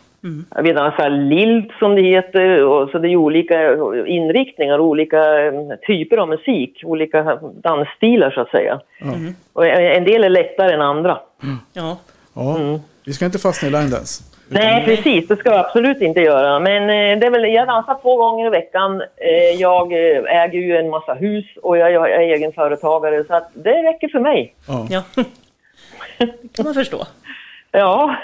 [0.62, 2.62] Vi dansar lilt som det heter.
[2.64, 3.72] Och så det är ju olika
[4.06, 5.52] inriktningar, olika eh,
[5.86, 8.80] typer av musik, olika dansstilar så att säga.
[9.00, 9.12] ja.
[9.52, 11.18] Och en del är lättare än andra.
[11.72, 11.98] ja.
[12.34, 12.58] ja.
[13.06, 14.24] Vi ska inte fastna i line dance.
[14.48, 15.28] Nej, precis.
[15.28, 16.60] Det ska jag absolut inte göra.
[16.60, 19.00] Men eh, det är väl, jag dansar två gånger i veckan.
[19.00, 23.50] Eh, jag eh, äger ju en massa hus och jag, är egen företagare så att
[23.54, 24.54] det räcker för mig.
[24.68, 24.86] Ja.
[24.90, 25.02] ja.
[26.18, 27.06] Det kan man förstå.
[27.70, 28.16] Ja.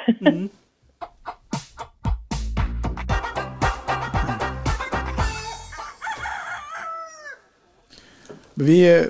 [8.54, 9.02] Vi eh,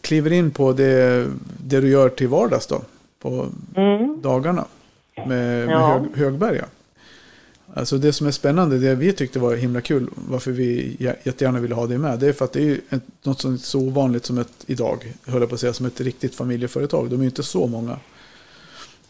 [0.00, 1.26] kliver in på det,
[1.64, 2.82] det du gör till vardags då.
[3.22, 3.46] På
[4.22, 4.64] dagarna.
[5.16, 5.70] Med, med Mm.
[5.70, 5.86] Ja.
[5.88, 6.64] hög, Högberga.
[7.74, 11.60] Alltså det som är spännande, det vi tyckte var himla kul, varför vi jä- jättegärna
[11.60, 13.78] ville ha det med, det är för att det är ett, något som är så
[13.80, 17.10] ovanligt som ett, idag, höll jag på att säga, som ett riktigt familjeföretag.
[17.10, 17.96] De är inte så många.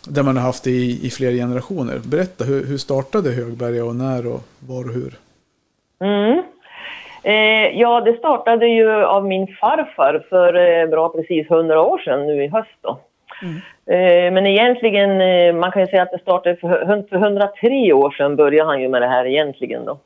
[0.08, 1.98] Där man har haft det i, i flera generationer.
[2.04, 5.14] Berätta, hur, hur startade Högberga och när och var och hur?
[6.00, 6.42] Mm.
[7.22, 12.26] Eh, ja, det startade ju av min farfar för eh, bra precis hundra år sedan
[12.26, 13.00] nu i höst då.
[13.40, 13.48] Eh,
[14.32, 18.10] men egentligen, eh, man kan ju säga att det startade för, hu- för 103 år
[18.10, 19.98] sedan började han ju med det här egentligen då.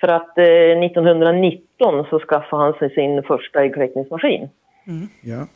[0.00, 0.44] För att eh,
[0.84, 4.48] 1919 så skaffade han sig sin första äggkläckningsmaskin.
[5.22, 5.46] Ja,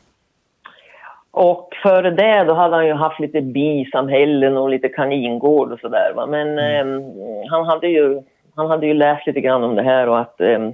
[1.31, 6.13] Och före det då hade han ju haft lite bisamhällen och lite kaningård och sådär.
[6.17, 6.27] va.
[6.27, 7.03] Men eh,
[7.51, 8.23] han, hade ju,
[8.57, 10.71] han hade ju läst lite grann om det här och att, eh,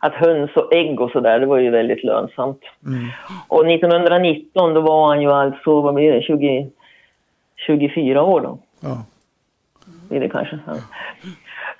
[0.00, 2.60] att höns och ägg och sådär, det var ju väldigt lönsamt.
[3.48, 6.70] Och 1919 då var han ju alltså, vad blir det, 20,
[7.66, 9.04] 24 år då ja.
[10.08, 10.58] blir det kanske.
[10.66, 10.74] Ja.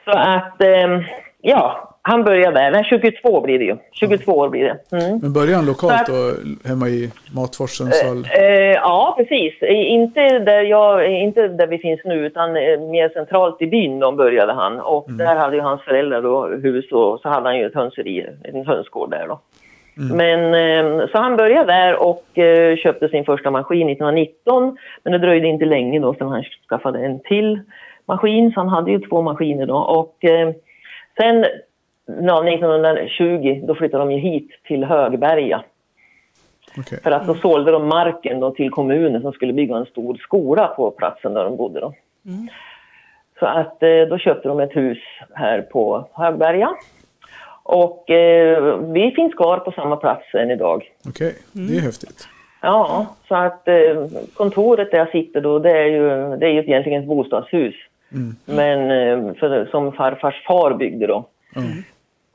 [0.05, 1.01] Så att, eh,
[1.41, 2.71] ja, han började där.
[2.71, 3.77] Nej, 22 blir det ju.
[3.93, 4.97] 22 år blir det.
[4.97, 5.19] Mm.
[5.19, 8.29] Men började han lokalt Så och hemma i Matfors, Sundsvall?
[8.39, 9.63] Eh, ja, precis.
[9.63, 13.99] Eh, Inte där, jag, inte där vi finns nu, utan eh, mer centralt i byn
[13.99, 14.81] då började han.
[14.81, 18.27] Och där hade ju hans föräldrar då hus och så hade han ju ett hönseri,
[18.45, 19.41] en hönsgård där då.
[20.15, 24.77] Men eh, så han började där och eh, köpte sin första maskin 1919.
[25.03, 27.61] Men det dröjde inte länge då sen han skaffade en till
[28.09, 28.53] maskin.
[28.53, 29.77] Så han hade ju två maskiner då.
[29.77, 30.51] Och eh,
[31.21, 31.45] sen
[32.07, 35.65] ja, 1920 då flyttade de ju hit till Högberga.
[36.79, 37.01] Okej.
[37.03, 40.67] För att då sålde de marken då till kommunen som skulle bygga en stor skola
[40.67, 41.95] på platsen där de bodde då.
[43.39, 44.99] Så att eh, då köpte de ett hus
[45.35, 46.75] här på Högberga.
[47.63, 50.91] Och eh, vi finns kvar på samma plats än idag.
[51.09, 52.29] Okej, det är häftigt.
[52.63, 53.75] Ja, så att eh,
[54.35, 57.75] kontoret där jag sitter då, det är ju, det är ju egentligen ett bostadshus.
[58.45, 61.25] Men eh, för, som farfars far byggde då.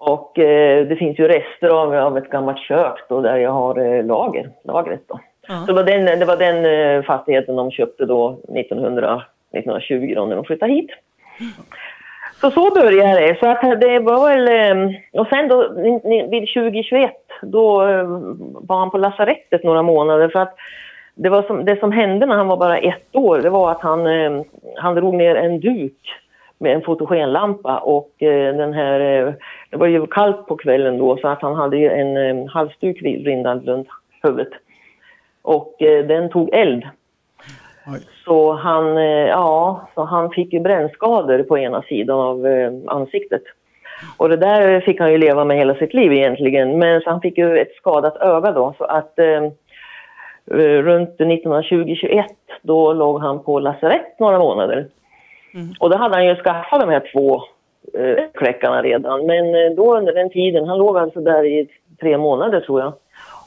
[0.03, 3.79] Och eh, det finns ju rester av, av ett gammalt kök då där jag har
[3.79, 5.19] eh, lager, lagret då.
[5.47, 5.53] Ja.
[5.55, 10.25] Så det var den, det var den eh, fastigheten de köpte då 1900, 1920 då
[10.25, 10.89] när de flyttade hit.
[12.41, 13.39] Så så började det.
[13.39, 14.47] Så att det var väl...
[14.47, 15.73] eh, Och sen då
[16.29, 17.11] vid 2021
[17.41, 18.03] då eh,
[18.61, 20.55] var han på lasarettet några månader för att
[21.15, 23.81] det, var som, det som hände när han var bara ett år det var att
[23.81, 24.41] han, eh,
[24.75, 25.97] han drog ner en duk
[26.61, 28.99] med en fotogenlampa och eh, den här...
[28.99, 29.33] eh,
[29.69, 33.01] Det var ju kallt på kvällen då så att han hade ju en eh, halsduk
[33.01, 33.87] rindad runt
[34.23, 34.53] huvudet.
[35.41, 36.83] Och den tog eld.
[37.87, 37.99] Oj.
[38.25, 38.95] Så han,
[39.27, 42.45] ja, så han fick ju brännskador på ena sidan av
[42.87, 43.41] ansiktet.
[44.17, 46.79] Och det där fick han ju leva med hela sitt liv egentligen.
[46.79, 48.73] Men så han fick ju ett skadat öga då.
[48.77, 49.19] Så att
[50.83, 52.23] runt 1920-21
[52.61, 54.87] då låg han på lasarett några månader.
[55.79, 57.41] Och då hade han ju skaffat de här två
[57.93, 59.25] eh, kläckarna redan.
[59.25, 61.67] Men eh, då under den tiden, han låg alltså där i
[61.99, 62.93] tre månader tror jag.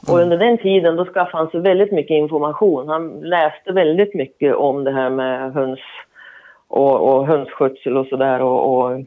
[0.09, 2.87] Och under den tiden då skaffade han sig väldigt mycket information.
[2.87, 5.79] Han läste väldigt mycket om det här med höns
[6.67, 8.41] och, och hönsskötsel och sådär.
[8.41, 9.01] Och, och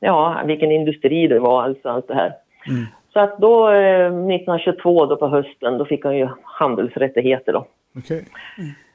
[0.00, 2.32] ja, vilken industri det var, alltså allt det här.
[3.12, 7.66] Så att då eh, 1922 då på hösten, då fick han ju handelsrättigheter då,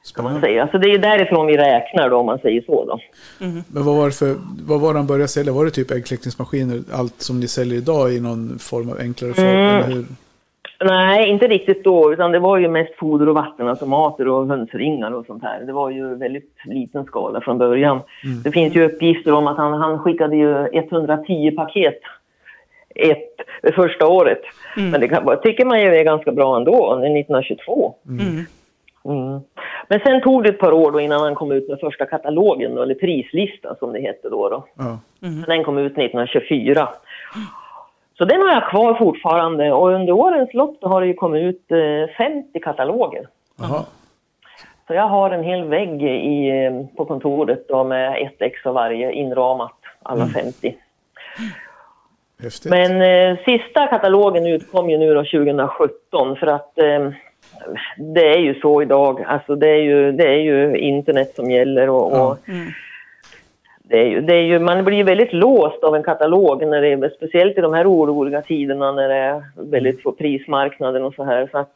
[0.04, 0.14] Okej.
[0.14, 0.46] kan man Spännande.
[0.46, 0.68] säga.
[0.72, 3.00] Så det är ju därifrån vi räknar då, om man säger så då.
[3.38, 4.34] Men vad var det för,
[4.66, 5.52] vad var det han började sälja?
[5.52, 9.46] Var det typ äggkläckningsmaskiner, allt som ni säljer idag i någon form av enklare form?
[9.46, 9.84] Mm.
[9.84, 10.04] Eller hur?
[10.84, 15.26] Nej, inte riktigt då, utan det var ju mest foder och vattenautomater och hönsringar och
[15.26, 15.60] sånt här.
[15.60, 18.00] Det var ju väldigt liten skala från början.
[18.44, 22.00] Det finns ju uppgifter om att han, han skickade ju 110 paket
[22.94, 24.40] ett, det första året.
[24.76, 27.94] Men det kan, tycker man ju är ganska bra ändå, 1922.
[28.08, 28.46] Mm.
[29.04, 29.40] Mm.
[29.88, 32.74] Men sen tog det ett par år då innan han kom ut med första katalogen,
[32.74, 34.48] då, eller prislista som det hette då.
[34.48, 34.64] då.
[34.74, 34.98] Ja.
[35.46, 36.88] Den kom ut 1924.
[38.18, 41.70] Så den har jag kvar fortfarande och under årens lopp har det ju kommit ut
[41.70, 43.28] eh, 50 kataloger.
[43.58, 43.84] Jaha.
[44.86, 48.74] Så jag har en hel vägg i, eh, på kontoret då med ett ex av
[48.74, 50.76] varje inramat, alla 50.
[52.42, 52.70] Häftigt.
[52.70, 57.10] Men eh, sista katalogen utkom ju nu då 2017 för att eh,
[57.96, 61.88] det är ju så idag, alltså det är ju, det är ju internet som gäller
[61.90, 62.38] och, och
[63.82, 66.82] det är ju, det är ju, man blir ju väldigt låst av en katalog, när
[66.82, 71.14] det är, speciellt i de här oroliga tiderna när det är väldigt på prismarknaden och
[71.14, 71.48] så här.
[71.52, 71.74] Så att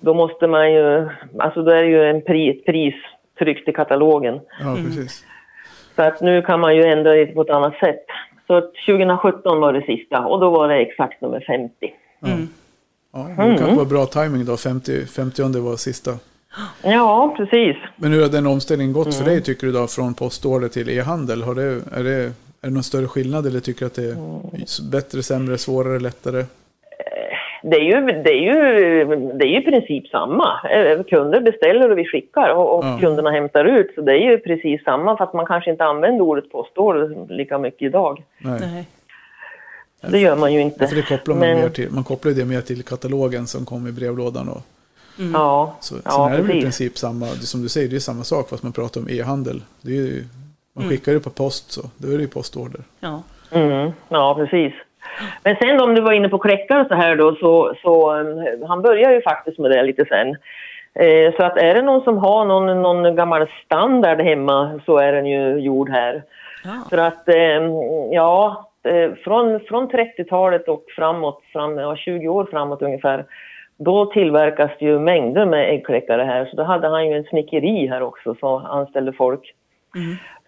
[0.00, 1.08] Då måste man ju,
[1.38, 2.94] alltså då är det ju en pri, pris
[3.38, 4.40] tryckt i katalogen.
[4.60, 5.24] Ja, precis.
[5.96, 8.04] Så att nu kan man ju ändra det på ett annat sätt.
[8.46, 11.94] Så 2017 var det sista och då var det exakt nummer 50.
[13.12, 14.56] Ja, det kanske var bra timing då.
[14.56, 16.10] 50, 50 var sista.
[16.82, 17.76] Ja, precis.
[17.96, 19.34] Men hur har den omställningen gått för Mm.
[19.34, 19.86] dig tycker du då?
[19.86, 21.42] Från postorder till e-handel?
[21.42, 24.12] Har det, är, det, är det någon större skillnad eller tycker du att det är
[24.12, 24.90] Mm.
[24.90, 26.44] bättre, sämre, svårare, lättare?
[27.62, 30.48] Det är ju, det är ju, det är ju i princip samma.
[30.70, 32.98] Eh, Kunder beställer och vi skickar och, och Ja.
[33.00, 33.92] kunderna hämtar ut.
[33.94, 37.82] Så det är ju precis samma fast man kanske inte använder ordet postorder lika mycket
[37.82, 38.22] idag.
[38.38, 38.60] Nej.
[38.60, 38.86] Nej.
[40.00, 40.86] Det gör man ju inte.
[40.86, 41.90] För det kopplar man Men- mer till.
[41.90, 44.48] Man kopplar det mer till katalogen som kom i brevlådan.
[44.48, 44.62] Och,
[45.34, 46.62] Ja, så, ja sen är det väl i precis.
[46.64, 49.62] princip samma, det, som du säger, det är samma sak fast man pratar om e-handel.
[49.82, 50.24] Det är ju,
[50.72, 50.90] man Mm.
[50.96, 52.80] skickar ju på post så, då är det ju postorder.
[53.00, 53.22] Ja.
[53.50, 54.72] Mm, ja, precis.
[55.44, 58.68] Men sen om du var inne på kläckar och så här då, så, så um,
[58.68, 60.28] han börjar ju faktiskt med det lite sen.
[61.04, 65.12] Eh, så att är det någon som har någon, någon gammal standard hemma så är
[65.12, 66.22] den ju gjord här.
[66.64, 66.70] Ja.
[66.90, 67.62] För att, eh,
[68.12, 68.67] ja, eh,
[69.24, 73.26] från, från 30-talet och framåt, fram, ja, 20 år framåt ungefär,
[73.78, 76.46] då tillverkas det ju mängder med äggkläckare här.
[76.46, 79.54] Så då hade han ju en snickeri här också, så anställde folk.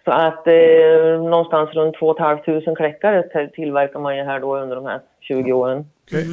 [0.05, 4.85] Så att eh, någonstans runt 2 500 kläckare tillverkar man ju här då under de
[4.85, 5.85] här 20 åren.
[6.07, 6.25] Okej.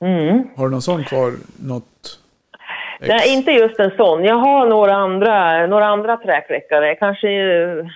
[0.00, 0.48] Mm.
[0.56, 1.32] Har du någon sån kvar?
[1.68, 2.21] Något?
[3.08, 4.24] Nej, inte just en sån.
[4.24, 6.94] Jag har några andra, några andra träkläckare.
[6.94, 7.86] Kanske eh,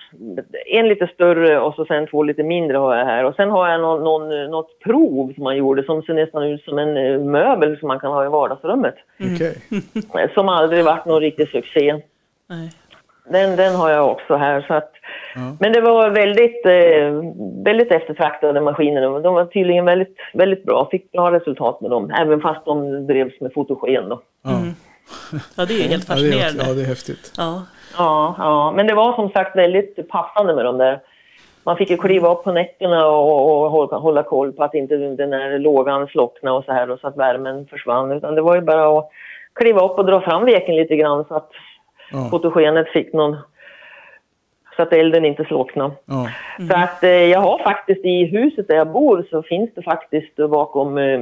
[0.66, 3.24] en lite större och så sen två lite mindre har jag här.
[3.24, 6.64] Och sen har jag någon, någon, något prov som man gjorde som ser nästan ut
[6.64, 8.94] som en eh, möbel som man kan ha i vardagsrummet.
[9.34, 9.56] Okej.
[10.24, 12.00] Eh, Som aldrig varit någon riktig succé.
[12.48, 12.70] Nej.
[13.30, 14.64] Den, den har jag också här.
[14.68, 14.92] Så att,
[15.60, 17.32] Men det var väldigt, eh,
[17.64, 19.20] väldigt eftertraktade maskiner.
[19.20, 20.88] De var tydligen väldigt, väldigt bra.
[20.90, 22.10] Fick bra resultat med dem.
[22.10, 24.08] Även fast de drevs med fotogen.
[24.08, 24.20] Då.
[24.44, 24.50] Ja.
[25.56, 26.64] Ja, det är ju helt Ja, det är, fascinerande.
[26.68, 27.32] ja, det är häftigt.
[27.36, 27.62] Ja.
[27.98, 31.00] Ja, ja, men det var som sagt väldigt passande med de där.
[31.64, 34.96] Man fick ju kliva upp på nätterna och, och hålla, hålla koll på att inte
[34.96, 38.12] den här lågan slocknade och så här och så att värmen försvann.
[38.12, 39.08] Utan det var ju bara att
[39.54, 41.50] kliva upp och dra fram veken lite grann så att
[42.12, 42.28] Ja.
[42.30, 43.36] fotogenet fick någon...
[44.76, 45.94] Så att elden inte slocknade.
[46.04, 46.28] Ja.
[46.70, 50.36] Så att eh, jag har faktiskt i huset där jag bor så finns det faktiskt
[50.36, 51.20] bakom, eh,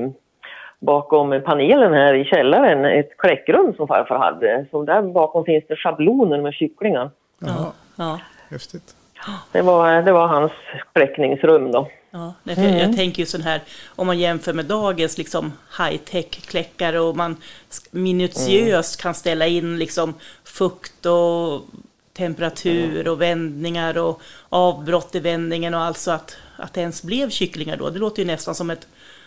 [0.81, 4.67] bakom panelen här i källaren ett kläckrum som farfar hade.
[4.71, 7.11] Så där bakom finns det schabloner med kycklingar.
[7.39, 8.21] Jaha, Ja.
[8.51, 8.97] häftigt.
[9.53, 10.53] Det var, det var hans
[10.93, 11.89] kläckningsrum då.
[12.11, 13.61] Ja, för jag, jag tänker ju sån här,
[13.97, 17.37] om man jämför med dagens liksom high-tech-kläckare och man
[17.91, 21.61] minutiöst kan ställa in liksom fukt och
[22.17, 27.77] temperatur och vändningar och avbrott i vändningen och alltså att, att det ens blev kycklingar
[27.77, 27.91] då.
[27.91, 28.87] Det låter ju nästan som ett,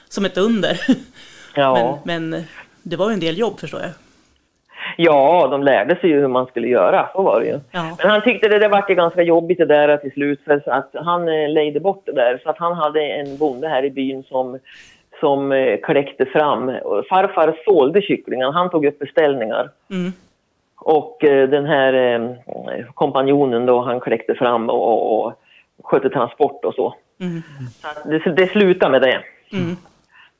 [0.09, 0.79] som ett under.
[1.57, 1.99] Ja.
[2.03, 2.43] Men, men
[2.83, 3.91] det var ju en del jobb förstår jag.
[4.97, 7.59] ja, de lärde sig ju hur man skulle göra, så var det ju.
[7.71, 7.97] Ja.
[8.01, 11.27] Men han tyckte det, det var ganska jobbigt det där till slut för att han
[11.27, 12.39] eh, lejde bort det där.
[12.43, 14.59] Så att han hade en bonde här i byn som,
[15.19, 16.71] som eh, kläckte fram.
[17.09, 19.69] Farfar sålde kycklingar, han tog upp beställningar.
[19.89, 20.11] Mm.
[20.75, 25.33] Och eh, den här eh, kompanjonen då, han kläckte fram och, och, och
[25.83, 26.95] skötte transport och så.
[27.19, 27.41] Mm.
[27.81, 29.21] så det, det slutade med det.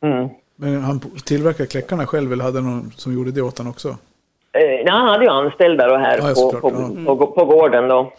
[0.02, 0.30] Mm.
[0.62, 0.74] Mm.
[0.74, 3.88] Men han tillverkade kläckarna själv eller hade någon som gjorde det åt honom också?
[3.90, 3.96] Eh,
[4.62, 7.16] nej, han hade ju anställda då här Ja, på, på, ja.
[7.16, 8.14] på, på gården då.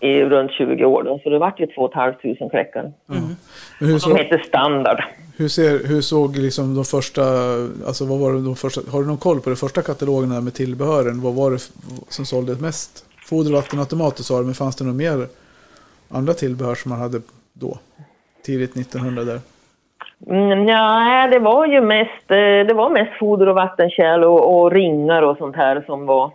[0.00, 1.20] I runt 20 år då.
[1.22, 2.16] Så det vart ju 2 500
[2.50, 2.92] kläckare.
[3.06, 3.36] Men
[3.78, 5.04] hur, De så, hette Standard.
[5.36, 7.22] hur, ser, hur såg liksom de första,
[7.86, 10.54] alltså vad var det de första, har du någon koll på de första katalogerna med
[10.54, 11.20] tillbehören?
[11.20, 11.58] Vad var det
[12.08, 13.04] som såldes mest?
[13.26, 15.26] Foder, vattenautomater sa du, men fanns det något mer
[16.08, 17.20] andra tillbehör som man hade
[17.52, 17.78] då?
[18.44, 19.40] Tidigt 1900 där.
[20.26, 24.72] Mm, ja, det var ju mest, eh, det var mest foder och vattenkärl och, och
[24.72, 26.30] ringar och sånt här som var.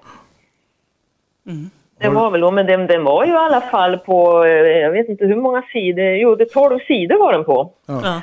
[1.47, 1.69] Mm.
[2.00, 4.91] Det var väl då, men den, den var ju i alla fall på, eh, jag
[4.91, 7.71] vet inte hur många sidor, jo det 12 sidor var den på.
[7.88, 8.21] Ja.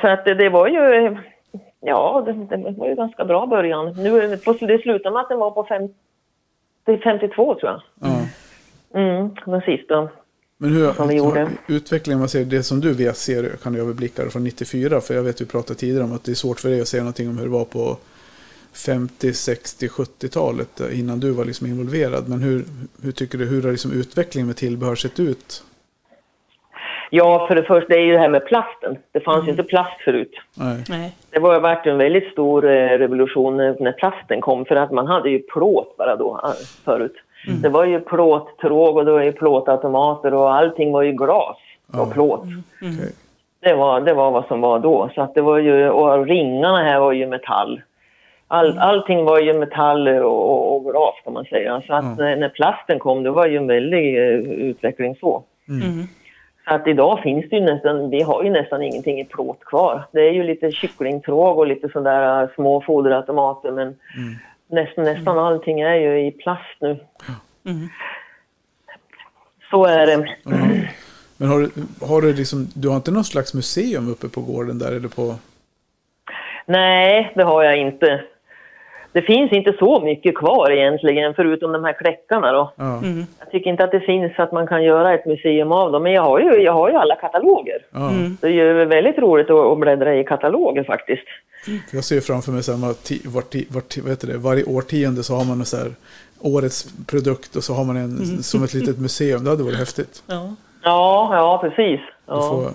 [0.00, 1.16] Så att det, det var ju,
[1.80, 3.92] ja det, det var ju ganska bra början.
[4.02, 5.94] Nu, på- det slutade med att den var på 50,
[7.04, 7.80] 52 tror jag.
[8.00, 8.16] Ja.
[9.00, 10.08] Mm, den sista.
[10.58, 11.50] Men hur Som vi gjorde.
[11.68, 15.00] utvecklingen, man ser det som du vet, ser, kan du överblicka från 94?
[15.00, 17.02] För jag vet vi pratade tidigare om att det är svårt för dig att säga
[17.02, 17.96] någonting om hur det var på
[18.72, 22.28] 50, 60, 70-talet eh, innan du var liksom involverad.
[22.28, 22.64] Men hur,
[23.02, 25.62] hur tycker du, hur har liksom utvecklingen med tillbehör sett ut?
[27.10, 28.96] Ja, för det första, det är ju det här med plasten.
[29.12, 30.32] Det fanns ju inte plast förut.
[30.54, 30.84] Nej.
[30.88, 31.16] Nej.
[31.30, 35.30] Det var varit en väldigt stor eh, revolution när plasten kom för att man hade
[35.30, 36.50] ju plåt bara då eh,
[37.50, 37.62] förut.
[37.62, 41.56] Det var ju plåttråg och det var ju plåtautomater och allting var ju glas
[41.92, 42.44] och plåt.
[42.82, 43.12] Okej.
[43.60, 45.10] Det var, det var vad som var då.
[45.14, 47.80] Så att det var ju, och ringarna här var ju metall.
[48.48, 51.82] All, allting var ju metaller och, och, och glas kan man säga.
[51.86, 55.42] Så att när, när plasten kom det var ju en väldig eh, utveckling så.
[55.68, 56.06] Mm.
[56.68, 60.02] Så att idag finns det ju nästan, vi har ju nästan ingenting i plåt kvar.
[60.12, 63.96] Det är ju lite kycklingtråg och lite sådär äh, små foderautomater men
[64.66, 66.98] nästan, nästan allting är ju i plast nu.
[67.66, 67.88] Mm.
[69.70, 70.28] Så är det.
[71.36, 71.70] Men har du,
[72.06, 75.34] har du liksom, du har inte någon slags museum uppe på gården där eller på?
[76.66, 78.24] Nej, det har jag inte.
[79.12, 82.72] Det finns inte så mycket kvar egentligen förutom de här kläckarna då.
[82.76, 83.00] Ja.
[83.40, 86.12] Jag tycker inte att det finns att man kan göra ett museum av dem men
[86.12, 87.78] jag har ju, jag har ju alla kataloger.
[87.90, 88.10] Ja.
[88.40, 91.26] Det är ju väldigt roligt att, att bläddra i kataloger faktiskt.
[91.90, 92.88] För Jag ser framför mig så här, var,
[93.24, 95.94] var, var, vad heter det, varje årtionde så har man en så här,
[96.40, 99.44] årets produkt och så har man en som ett litet museum.
[99.44, 100.22] Det hade varit häftigt.
[100.26, 100.54] Ja.
[100.82, 102.00] Ja, ja precis.
[102.00, 102.42] Du Ja.
[102.48, 102.70] får,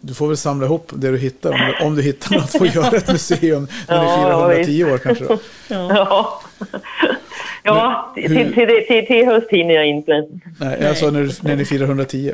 [0.00, 1.50] du får väl samla ihop det du hittar.
[1.52, 4.84] Om du, om du hittar något får göra ett museum när du är Ja, 410
[4.84, 5.24] år kanske.
[5.24, 5.38] Då.
[5.68, 6.40] Ja,
[7.62, 10.28] ja Men till, hur- till, till, till, till höst hinner jag inte.
[10.60, 12.32] Nej, jag sa när, du, när ni firar 110.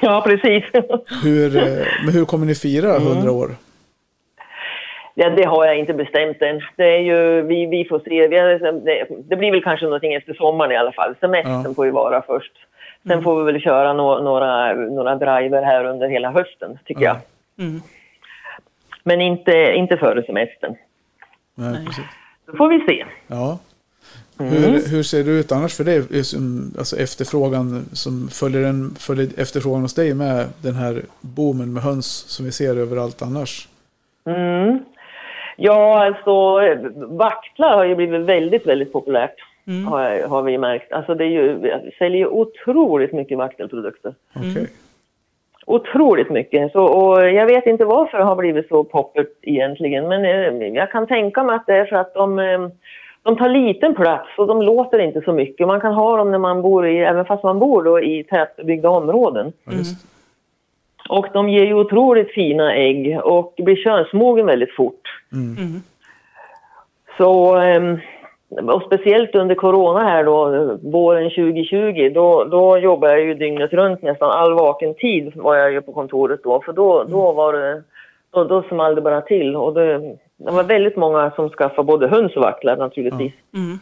[0.00, 0.64] Ja, precis.
[1.22, 3.56] Hur, eh, men hur kommer ni fira 100 år?
[5.14, 6.60] Ja, det har jag inte bestämt än.
[6.76, 8.28] Det, är ju, vi, vi får se.
[8.28, 11.14] Vi har, det, det blir väl kanske någonting efter sommaren i alla fall.
[11.20, 11.74] Semestern Ja.
[11.74, 12.52] får ju vara först.
[13.08, 17.16] Sen får vi väl köra nå, några, några driver här under hela hösten, tycker Ja.
[17.56, 17.66] jag.
[17.66, 17.80] Mm.
[19.04, 20.74] Men inte, inte före semestern.
[21.54, 22.04] Nej, precis.
[22.46, 23.04] Då får vi se.
[23.26, 23.58] Ja.
[24.38, 25.98] Hur, hur ser det ut annars för dig?
[26.78, 32.06] Alltså efterfrågan som följer, den, följer efterfrågan hos dig med den här boomen med höns
[32.06, 33.68] som vi ser överallt annars?
[34.26, 34.78] Mm.
[35.56, 36.60] Ja, alltså
[36.96, 39.34] vaktlar har ju blivit väldigt, väldigt populärt.
[39.66, 39.86] Mm.
[39.86, 40.92] Har, har vi märkt.
[40.92, 44.14] Alltså det är ju, vi säljer ju otroligt mycket vaktelprodukter.
[44.36, 44.68] Okej.
[45.66, 46.72] Otroligt mycket.
[46.72, 50.08] Så, och jag vet inte varför det har blivit så poppert egentligen.
[50.08, 52.68] Men eh, jag kan tänka mig att det är för att de, eh,
[53.22, 55.66] de tar liten plats och de låter inte så mycket.
[55.66, 58.88] Man kan ha dem när man bor i, även fast man bor då i tätbebyggda
[58.88, 59.52] områden.
[59.70, 60.13] Just.
[61.08, 65.22] Och de ger ju otroligt fina ägg och blir könsmogen väldigt fort.
[65.32, 65.82] Mm.
[67.18, 67.98] Så, ehm,
[68.48, 70.48] och speciellt under corona här då,
[70.82, 75.72] våren 2020, då, då jobbade jag ju dygnet runt nästan all vaken tid var jag
[75.72, 76.60] ju på kontoret då.
[76.60, 77.82] För då, då var det,
[78.30, 79.56] då, då small det bara till.
[79.56, 79.98] Och det,
[80.36, 83.32] det var väldigt många som skaffade både höns och vaktlar naturligtvis.
[83.54, 83.78] Mm.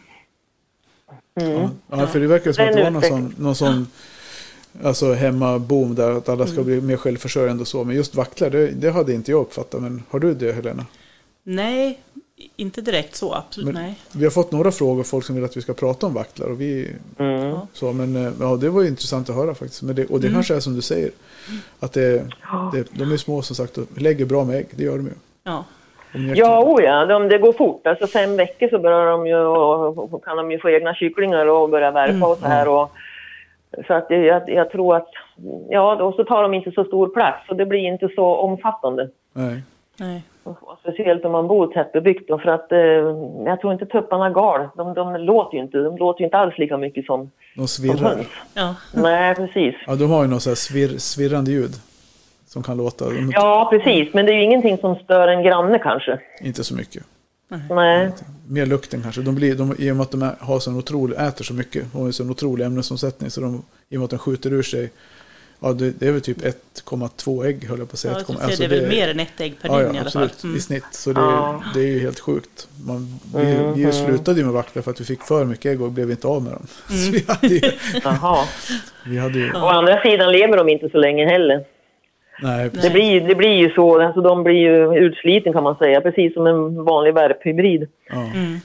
[1.41, 1.69] Mm.
[1.91, 3.87] Ja, för det verkar som att det var någon sån, någon sån
[4.83, 6.65] alltså hemmaboom där att alla ska Mm.
[6.65, 7.83] bli mer självförsörjande och så.
[7.83, 9.81] Men just vaktlar, det, det hade inte jag uppfattat.
[9.81, 10.85] Men har du det Helena?
[11.43, 11.99] Nej,
[12.55, 13.33] inte direkt så.
[13.33, 13.95] Absolut Men nej.
[14.11, 16.47] Vi har fått några frågor, folk som vill att vi ska prata om vaktlar.
[16.47, 17.55] Och vi, Mm.
[17.73, 19.81] så, men eh, ja, det var ju intressant att höra faktiskt.
[19.83, 20.35] Men det, och det Mm.
[20.35, 21.11] kanske är som du säger.
[21.79, 22.25] Att det,
[22.73, 24.67] det, de är små som sagt och lägger bra med ägg.
[24.71, 25.13] Det gör de ju.
[25.43, 25.65] Ja.
[26.15, 27.87] Om Ja, oh ja, de, det går fort.
[27.87, 31.45] Alltså fem veckor så börjar de ju, och, och kan de ju få egna kycklingar
[31.45, 32.67] och börja värpa och så här.
[32.67, 32.91] Och,
[33.87, 35.07] så att jag, jag tror att,
[35.69, 39.09] ja, och så tar de inte så stor plats och det blir inte så omfattande.
[39.33, 39.61] Nej.
[39.97, 40.23] Nej.
[40.43, 42.79] Och Speciellt om man bor tättbebyggt då, för att eh,
[43.45, 44.67] jag tror inte tupparna gal.
[44.77, 47.67] De, de låter ju inte, de låter ju inte alls lika mycket som, De som
[47.67, 48.09] svirrar.
[48.15, 48.27] höns.
[48.53, 48.75] Ja.
[48.93, 49.75] Nej, precis.
[49.87, 51.71] Ja, de har ju något så här svir, svirrande ljud.
[52.45, 53.05] Som kan låta.
[53.05, 54.13] De, Ja, precis.
[54.13, 56.19] Men det är ju ingenting som stör en granne kanske.
[56.43, 57.03] Inte så mycket.
[57.69, 58.11] Nej.
[58.47, 59.21] Mer lukten kanske.
[59.21, 61.99] De blir, de, I och med att de har sån otrolig, äter så mycket och
[61.99, 63.29] har en sån otrolig ämnesomsättning.
[63.29, 64.91] Så de, I och med att de skjuter ur sig.
[65.59, 68.13] Ja, det, det är väl typ 1,2 ägg höll jag på att säga.
[68.13, 68.25] Ja, 1,1.
[68.27, 69.99] jag skulle säga det är väl mer än ett ägg per ja, dygn ja, i
[69.99, 70.23] alla fall.
[70.23, 70.43] absolut.
[70.43, 70.57] Mm.
[70.57, 70.83] I snitt.
[70.91, 71.63] Så det, Ja.
[71.73, 72.67] det är ju helt sjukt.
[72.85, 75.91] Man, vi, vi slutade ju med vaktlar för att vi fick för mycket ägg och
[75.91, 76.67] blev inte av med dem.
[76.87, 77.71] Så vi hade ju,
[78.03, 78.45] Jaha.
[79.05, 81.65] vi hade ju Å andra sidan lever de inte så länge heller.
[82.41, 86.01] Nej, Det blir, det blir ju så, alltså de blir ju utsliten kan man säga,
[86.01, 87.87] precis som en vanlig värphybrid.
[88.09, 88.59] Ja, Mm.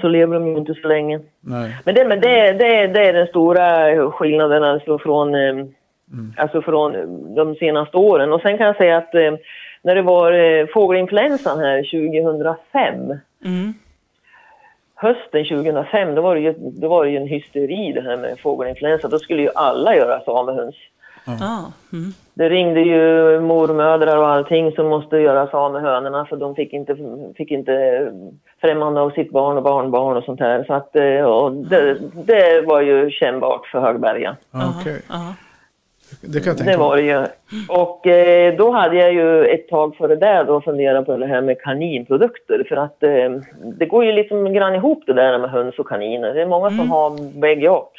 [0.00, 1.20] Så lever de ju inte så länge.
[1.40, 1.76] nej.
[1.84, 5.64] Men det, men det, det, det är den stora skillnaden alltså från, eh,
[6.36, 6.92] alltså från
[7.34, 8.32] de senaste åren.
[8.32, 9.32] Och sen kan jag säga att eh,
[9.82, 12.94] när det var eh, fågelinfluensan här 2005,
[13.44, 13.74] Mm.
[14.94, 18.38] hösten 2005, då var, det ju, då var det ju en hysteri det här med
[18.40, 19.08] fågelinfluensa.
[19.08, 20.74] Då skulle ju alla göra sig av med höns.
[21.24, 21.72] Ja.
[21.92, 22.12] Mm.
[22.34, 26.54] Det ringde ju mormödrar och allting som måste göra sig av med hönorna för de
[26.54, 26.96] fick inte,
[27.36, 28.06] fick inte
[28.60, 30.64] främmande av sitt barn och barnbarn och sånt här.
[30.64, 34.36] Så att, eh, och det, det var ju kännbart för Högberga.
[34.50, 34.74] Ja.
[36.20, 37.26] Det kan jag tänka Det var det ju.
[37.68, 41.40] Och eh, då hade jag ju ett tag före det då funderat på det här
[41.40, 42.64] med kaninprodukter.
[42.68, 43.10] För att eh,
[43.78, 46.34] det går ju liksom grann ihop det där med höns och kaniner.
[46.34, 47.92] Det är många som har bägge och.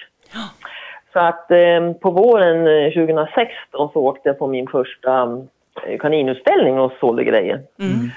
[1.13, 5.43] Så att eh, på våren eh, 2016 så åkte jag på min första
[5.87, 7.61] eh, kaninutställning och sålde grejer.
[7.79, 8.09] Mm.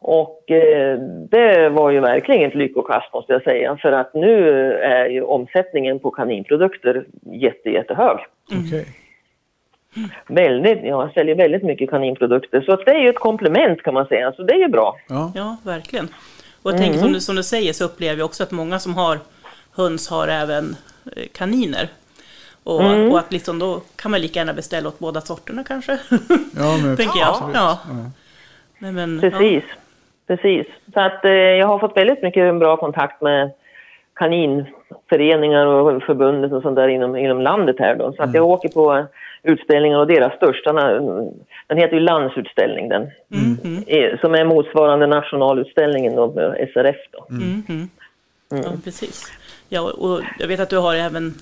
[0.00, 0.98] Och eh,
[1.30, 3.76] det var ju verkligen ett lyckokast måste jag säga.
[3.76, 8.18] För att nu är ju omsättningen på kaninprodukter jätte, jättehög.
[8.66, 8.86] Okej.
[10.26, 12.60] Väldigt, ja, jag säljer väldigt mycket kaninprodukter.
[12.60, 14.32] Så att det är ju ett komplement kan man säga.
[14.32, 14.96] Så det är ju bra.
[15.08, 15.32] Ja.
[15.34, 16.08] ja, verkligen.
[16.62, 18.94] Och jag tänker som du, som du säger så upplever jag också att många som
[18.94, 19.18] har
[19.76, 20.76] höns har även
[21.16, 21.88] eh, kaniner.
[22.64, 25.92] Och, och att liksom då kan man lika gärna beställa åt båda sorterna kanske.
[26.56, 27.28] Ja, men Tänker jag.
[27.28, 27.54] absolut.
[27.54, 27.78] Ja.
[27.84, 28.10] Ja.
[28.78, 29.64] Nej, men, Precis.
[30.26, 30.66] Precis.
[30.94, 33.50] Så att eh, jag har fått väldigt mycket bra kontakt med
[34.14, 38.12] kaninföreningar och förbundet och sånt där inom, inom landet här då.
[38.12, 39.06] Så att jag åker på
[39.42, 40.72] utställningar och deras största,
[41.66, 43.02] den heter ju landsutställning den.
[43.86, 47.26] Eh, Som är motsvarande nationalutställningen då, med SRF då.
[47.28, 47.88] Ja, mm, mm.
[48.48, 49.32] ja, precis.
[49.68, 51.34] Ja, och jag vet att du har även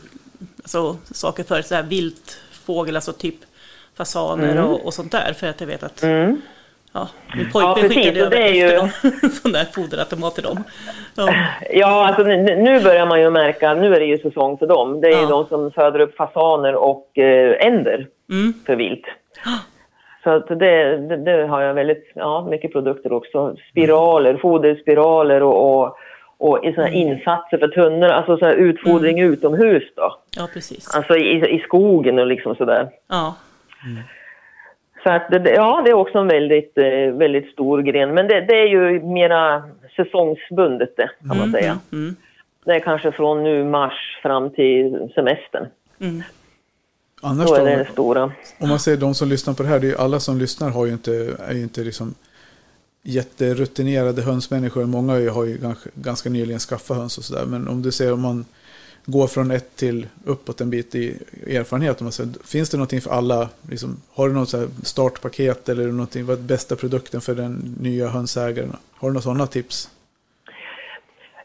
[0.66, 3.34] alltså, saker för så här viltfågel, alltså typ
[3.98, 5.32] fasaner och, och sånt där.
[5.32, 6.40] För att jag vet att Mm.
[6.92, 10.44] ja, min Ja, pojkvän precis, skickade och det över är ju- sån där foderautomat till
[10.44, 10.64] dem.
[11.16, 11.34] Ja,
[11.70, 15.00] Ja, alltså nu nu börjar man ju märka, nu är det ju säsong för dem.
[15.00, 15.28] Det är ju Ja.
[15.28, 19.04] de som föder upp fasaner och eh, änder mm, för vilt.
[20.24, 23.56] Så att det, det, det har jag väldigt, ja, mycket produkter också.
[23.70, 25.96] Spiraler, foderspiraler och, och,
[26.38, 30.18] och i såna här insatser för tunnor, alltså så här utfodring utomhus då.
[30.36, 30.94] ja, precis.
[30.94, 32.88] Alltså i, i skogen och liksom sådär.
[33.08, 33.36] Ja,
[35.02, 38.14] Så att ja, det är också en väldigt, eh, väldigt stor gren.
[38.14, 39.62] Men det, det är ju mera
[39.96, 41.78] säsongsbundet det, kan man säga.
[41.92, 42.16] mm,
[42.64, 45.66] Det är kanske från nu mars fram till semestern.
[46.00, 46.22] mm.
[47.22, 48.22] Annars Då är det det stora.
[48.60, 50.86] om man säger de som lyssnar på det här, det är alla som lyssnar har
[50.86, 51.10] ju inte,
[51.48, 52.14] är ju inte liksom
[53.06, 54.84] jätterutinerade hönsmänniskor.
[54.84, 57.46] Många har ju ganska, ganska nyligen skaffat höns och sådär.
[57.46, 58.44] Men om du ser om man
[59.06, 62.00] går från ett till uppåt en bit i erfarenhet.
[62.00, 63.48] Om man säger, finns det någonting för alla?
[63.70, 66.26] Liksom, har du något så startpaket eller någonting?
[66.26, 68.76] Vad är bästa produkten för den nya hönsägaren?
[68.96, 69.90] Har du några sådana tips?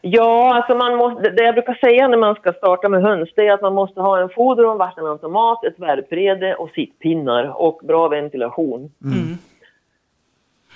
[0.04, 3.46] Ja, alltså man måste, det jag brukar säga när man ska starta med höns det
[3.46, 7.80] är att man måste ha en foder och en vattenautomat, ett värprede och sittpinnar och
[7.82, 8.90] bra ventilation.
[9.04, 9.38] Mm.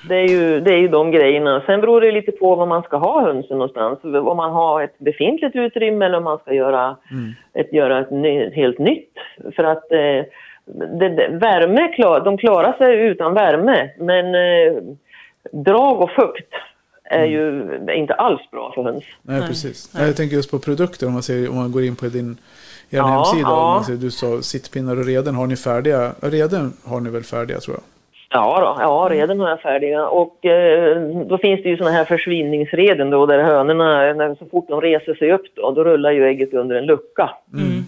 [0.08, 1.62] Det är, ju, det är ju de grejerna.
[1.66, 3.98] Sen beror det lite på var man ska ha hönsen någonstans.
[4.04, 7.32] Om man har ett befintligt utrymme eller om man ska göra, mm.
[7.54, 9.12] ett, göra ett, ny, helt nytt.
[9.56, 10.24] För att eh,
[10.98, 13.90] det, det, värme, klar, de klarar sig utan värme.
[13.98, 14.82] Men eh,
[15.52, 16.52] drag och fukt
[17.04, 17.32] är mm.
[17.32, 19.04] ju inte alls bra för höns.
[19.22, 19.94] Nej, precis.
[19.94, 20.06] Nej.
[20.06, 21.06] Jag tänker just på produkter.
[21.06, 22.30] Om man, ser, om man går in på din
[22.90, 23.48] er ja, hemsida.
[23.48, 23.84] Ja.
[23.86, 25.34] Ser, du sa sittpinnar och reden.
[25.34, 26.12] Har ni färdiga?
[26.20, 27.95] Reden har ni väl färdiga tror jag?
[28.30, 30.08] Ja, då, ja reden har jag färdiga.
[30.08, 30.96] Och eh,
[31.26, 35.14] då finns det ju såna här försvinningsreden då där hönorna, när, så fort de reser
[35.14, 37.30] sig upp då, då rullar ju ägget under en lucka.
[37.52, 37.82] Mm.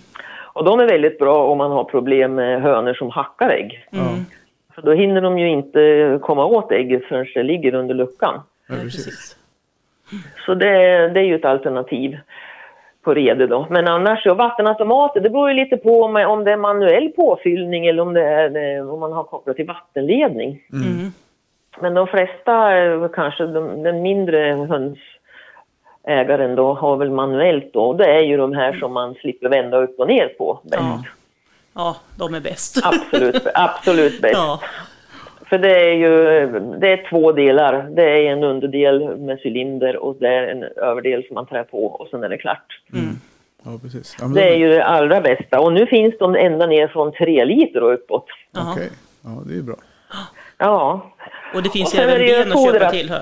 [0.53, 3.86] Och de är väldigt bra om man har problem med hönor som hackar ägg.
[3.93, 4.24] Mm.
[4.74, 8.41] För då hinner de ju inte komma åt ägget förrän det ligger under luckan.
[8.68, 8.74] Ja.
[10.47, 12.18] Så det, det är ju ett alternativ
[13.09, 13.67] på rede då.
[13.71, 17.87] Men annars så vattenautomater, det beror ju lite på om, om det är manuell påfyllning
[17.87, 20.63] eller om, det är, om man har kopplat till vattenledning.
[20.73, 20.89] Mm.
[20.89, 21.13] mm.
[21.81, 22.71] Men de flesta,
[23.15, 24.39] kanske de, den mindre
[24.71, 27.85] hönsägaren då, har väl manuellt då.
[27.85, 30.83] Och det är ju de här som man slipper vända upp och ner på bäst.
[30.83, 31.05] Ja,
[31.75, 32.87] ja de är bäst.
[32.87, 34.35] Absolut, absolut bäst.
[34.39, 34.61] Ja.
[35.49, 36.47] För det är ju
[36.79, 37.83] det är två delar.
[37.91, 41.87] Det är en underdel med cylinder och det är en överdel som man trär på
[41.87, 42.81] och sen är det klart.
[42.93, 43.15] Mm.
[43.65, 44.17] Ja, precis.
[44.21, 45.61] Ja, det är ju det allra bästa.
[45.61, 48.27] Och nu finns de ända ner från tre liter och uppåt.
[48.57, 48.89] Okej, okay.
[49.25, 49.77] ja det är bra.
[50.59, 51.11] Ja.
[51.55, 53.13] Och det finns ju även ben att köpa till.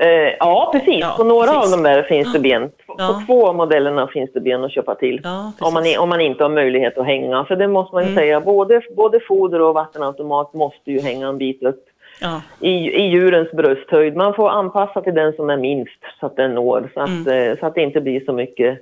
[0.00, 1.00] Eh, ja, precis.
[1.00, 1.72] Ja, på några precis.
[1.72, 2.70] av de där finns det ben.
[2.86, 3.06] På, ja.
[3.08, 5.20] på två av modellerna finns det ben att köpa till.
[5.24, 7.44] Ja, om, man, om man inte har möjlighet att hänga.
[7.44, 8.18] Så det måste man ju mm.
[8.18, 8.40] säga.
[8.40, 11.86] Både, både foder och vattenautomat måste ju hänga en bit upp.
[12.60, 14.16] I, I djurens brösthöjd.
[14.16, 16.90] Man får anpassa till den som är minst så att den når.
[16.94, 17.50] Så att, mm.
[17.50, 18.78] Eh, så att det inte blir så mycket,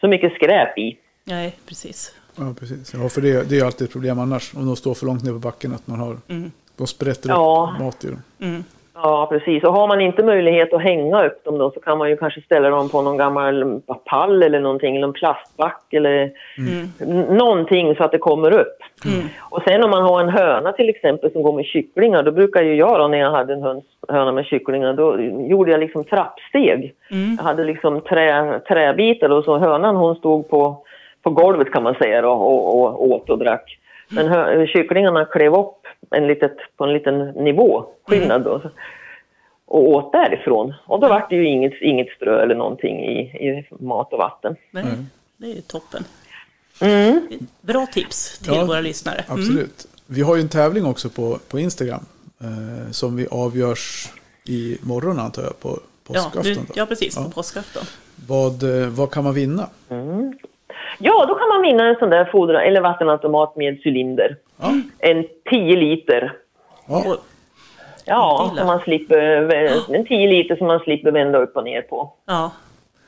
[0.00, 0.98] så mycket skräp i.
[1.24, 2.14] Nej, precis.
[2.36, 2.94] Ja, precis.
[2.94, 4.54] Ja, för det, det är alltid ett problem annars.
[4.56, 5.74] Om de står för långt ner på backen.
[5.74, 6.50] Att man har, mm.
[6.76, 8.22] de sprätter upp mat i dem.
[9.02, 9.64] Ja, precis.
[9.64, 12.40] Och har man inte möjlighet att hänga upp dem då så kan man ju kanske
[12.40, 17.36] ställa dem på någon gammal pall eller någonting, eller en plastback eller mm.
[17.36, 18.78] någonting så att det kommer upp.
[19.04, 19.28] Mm.
[19.50, 22.62] Och sen om man har en höna till exempel som går med kycklingar, då brukar
[22.62, 25.20] ju jag då när jag hade en höns, höna med kycklingar, då
[25.50, 26.94] gjorde jag liksom trappsteg.
[27.10, 27.36] Mm.
[27.38, 30.82] Jag hade liksom trä, träbitar och så hönan hon stod på,
[31.22, 33.78] på golvet kan man säga då, och, och åt och drack.
[34.10, 35.77] Men hö, kycklingarna klev upp
[36.10, 38.62] en litet, på en liten nivå, skillnad då.
[39.66, 40.74] Och åt därifrån.
[40.86, 44.56] Och då var det ju inget, inget strö eller någonting i, i mat och vatten.
[44.70, 45.06] Nej, mm.
[45.36, 46.04] det är ju toppen.
[46.80, 47.28] Mm.
[47.60, 49.24] Bra tips till ja, våra lyssnare.
[49.28, 49.40] Mm.
[49.40, 49.86] Absolut.
[50.06, 52.04] Vi har ju en tävling också på, på Instagram.
[52.40, 54.12] Eh, som vi avgörs
[54.44, 56.42] i morgon antar jag, på påskafton.
[56.44, 57.24] Ja, du, ja precis, ja.
[57.24, 57.82] på påskafton.
[58.26, 59.68] Vad, eh, vad kan man vinna?
[59.88, 60.38] Mm.
[60.98, 64.36] Ja, då kan man vinna en sån där fodra eller vattenautomat med cylinder.
[64.60, 64.74] Ja.
[64.98, 66.32] En 10 liter.
[66.88, 67.16] Ja.
[68.04, 69.16] Ja, som man slipper,
[69.94, 72.12] en 10 liter som man slipper vända upp och ner på.
[72.26, 72.50] Ja.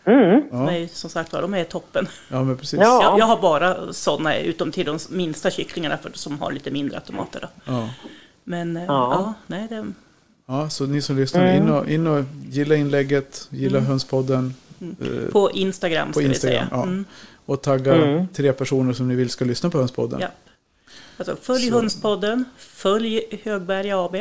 [0.04, 0.42] Mm.
[0.50, 0.64] Ja.
[0.64, 2.08] Nej, som sagt var, de är toppen.
[2.30, 2.80] Ja, men precis.
[2.80, 3.02] Ja.
[3.02, 6.96] Jag, jag har bara sådana, utom till de minsta kycklingarna för, som har lite mindre
[6.96, 7.40] automater.
[7.40, 7.72] Då.
[7.72, 7.88] Ja.
[8.44, 9.86] Men ja, ja nej, det...
[10.46, 11.56] Ja, så ni som lyssnar, mm.
[11.56, 13.90] in, och, in och gilla inlägget, gilla mm.
[13.90, 14.54] Hönspodden.
[14.80, 14.96] Mm.
[15.32, 16.68] På Instagram ska Instagram, vi säga.
[16.70, 16.86] Ja.
[17.50, 18.28] Och tagga mm.
[18.28, 20.20] tre personer som ni vill ska lyssna på Hönspodden.
[20.20, 20.28] Ja.
[21.16, 21.74] Alltså, följ så.
[21.74, 24.16] Hönspodden, följ Högberg AB.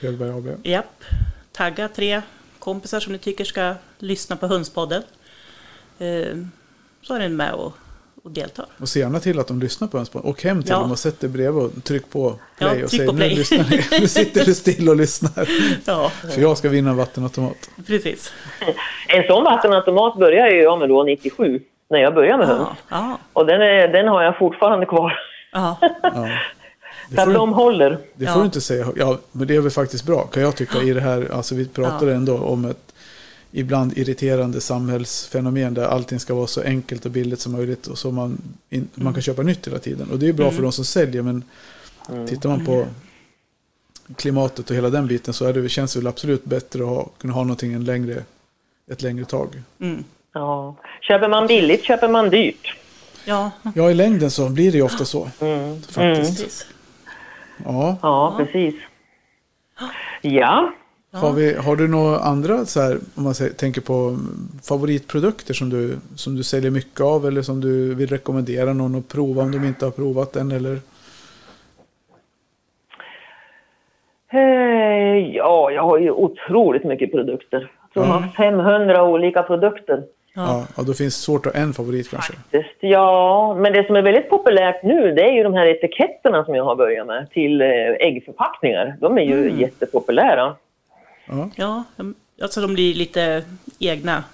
[0.00, 0.66] Högberg AB.
[0.66, 1.04] Japp.
[1.52, 2.22] Tagga tre
[2.58, 5.02] kompisar som ni tycker ska lyssna på Hönspodden.
[5.98, 6.36] Eh,
[7.02, 7.72] så är ni med och,
[8.22, 8.66] och deltar.
[8.78, 10.30] Och se gärna till att de lyssnar på Hönspodden.
[10.30, 10.78] Och hem till ja.
[10.78, 13.84] dem och sätt dig bredvid och tryck på play ja, och säg nu lyssnar ni.
[14.00, 15.48] Nu sitter du still och lyssnar.
[15.84, 16.12] Ja.
[16.34, 17.70] För jag ska vinna en vattenautomat.
[17.86, 18.32] Precis.
[19.08, 21.60] En sån vattenautomat började jag med då 97
[21.90, 22.68] när jag började med höns.
[22.88, 23.18] Ja.
[23.32, 25.18] Och den, är, den har jag fortfarande kvar.
[25.52, 25.78] Ja.
[27.14, 27.90] Så att de håller.
[27.90, 28.38] Det får ja.
[28.38, 28.86] du inte säga.
[28.96, 31.32] Ja, men det är väl faktiskt bra kan jag tycka i det här.
[31.32, 32.14] Alltså vi pratar ja.
[32.14, 32.94] ändå om ett
[33.56, 38.10] ibland irriterande samhällsfenomen där allting ska vara så enkelt och billigt som möjligt och så
[38.10, 38.38] man,
[38.70, 39.22] in, man kan mm.
[39.22, 40.10] köpa nytt hela tiden.
[40.10, 40.56] Och det är bra mm.
[40.56, 41.44] för de som säljer men
[42.08, 42.26] mm.
[42.26, 42.86] tittar man på
[44.16, 47.08] klimatet och hela den biten så är det, känns det väl absolut bättre att ha,
[47.18, 48.22] kunna ha någonting en längre,
[48.90, 49.62] ett längre tag.
[49.80, 50.04] Mm.
[50.34, 50.76] Ja.
[51.00, 52.74] Köper man billigt köper man dyrt.
[53.24, 53.50] Ja.
[53.74, 55.28] ja, i längden så blir det ju ofta så.
[55.40, 55.82] Mm.
[55.82, 56.66] Faktiskt.
[57.64, 57.76] Mm.
[57.76, 57.96] Ja.
[58.02, 58.74] ja, precis.
[60.22, 60.72] Ja.
[61.12, 64.18] Har, vi, har du några andra, så här, om man säger, tänker på
[64.68, 69.08] favoritprodukter som du, som du säljer mycket av eller som du vill rekommendera någon att
[69.08, 70.52] prova om de inte har provat den?
[70.52, 70.78] Eller?
[74.32, 77.70] Eh, ja, jag har ju otroligt mycket produkter.
[77.82, 80.02] Jag tror jag har 500 olika produkter.
[80.36, 80.66] Ja.
[80.76, 82.32] ja, då finns det svårt att ha en favorit kanske.
[82.32, 86.44] Faktiskt, ja, men det som är väldigt populärt nu det är ju de här etiketterna
[86.44, 87.68] som jag har börjat med till eh,
[88.00, 88.96] äggförpackningar.
[89.00, 90.54] De är ju jättepopulära.
[91.28, 91.50] Ja.
[91.56, 93.42] Ja, de- alltså de blir lite
[93.78, 94.24] egna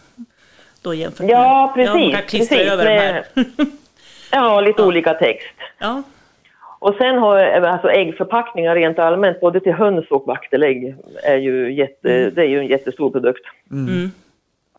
[0.83, 1.31] då jämfört med...
[1.31, 1.95] Ja, precis.
[1.95, 3.25] Ja, man kan precis, över de här.
[4.33, 5.55] Ja, lite olika text.
[5.79, 6.03] Ja,
[6.79, 11.73] Och sen har jag, alltså äggförpackningar rent allmänt, både till höns och vaktelägg, är ju,
[11.75, 13.45] jätte, det är ju en jättestor produkt.
[13.71, 14.11] mm.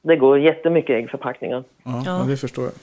[0.01, 1.63] Det går jättemycket äggförpackningar.
[1.83, 2.19] Ja, Ja.
[2.19, 2.25] ja.
[2.27, 2.73] det förstår jag.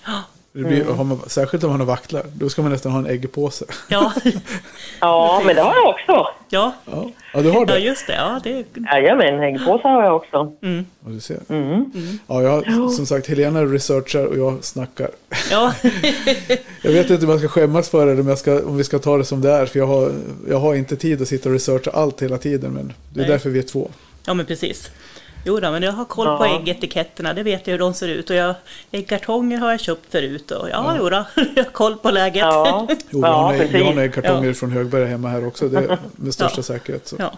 [0.52, 3.06] Det blir, har man, särskilt om man har vaktlar, då ska man nästan ha en
[3.06, 3.64] äggpåse.
[3.88, 4.12] ja,
[5.00, 6.26] Ja, men det har jag också.
[6.48, 6.74] ja.
[6.86, 7.78] Ja, ja du har ja det?
[7.78, 8.12] just det.
[8.14, 10.52] Ja, det Jajamän, äggpåsar har jag också.
[10.62, 10.86] mm.
[11.04, 11.38] Ja, du ser.
[11.48, 11.92] Mm.
[12.26, 15.08] Ja, jag, har- som sagt, Helena researchar och jag snackar.
[15.50, 15.72] Ja,
[16.82, 18.84] Jag vet inte om jag ska skämmas för det eller om, jag ska, om vi
[18.84, 19.66] ska ta det som det är.
[19.66, 20.12] För jag har,
[20.48, 22.72] jag har inte tid att sitta och researcha allt hela tiden.
[22.72, 23.28] Men det är Nej.
[23.30, 23.90] därför vi är två.
[24.26, 24.90] ja men precis.
[25.49, 26.59] Jo då, men jag har koll på Ja.
[26.61, 28.30] äggetiketterna, det vet jag hur de ser ut.
[28.30, 28.55] Och jag,
[28.92, 30.51] äggkartonger har jag köpt förut.
[30.51, 31.24] Och ja, jo då,
[31.57, 32.36] jag har koll på läget.
[32.36, 35.68] Ja, Jo, vi ja har, vi några äggkartonger från Högberga hemma här också.
[35.68, 36.62] Det, med största Ja.
[36.62, 37.07] säkerhet.
[37.07, 37.16] Så.
[37.18, 37.32] Ja.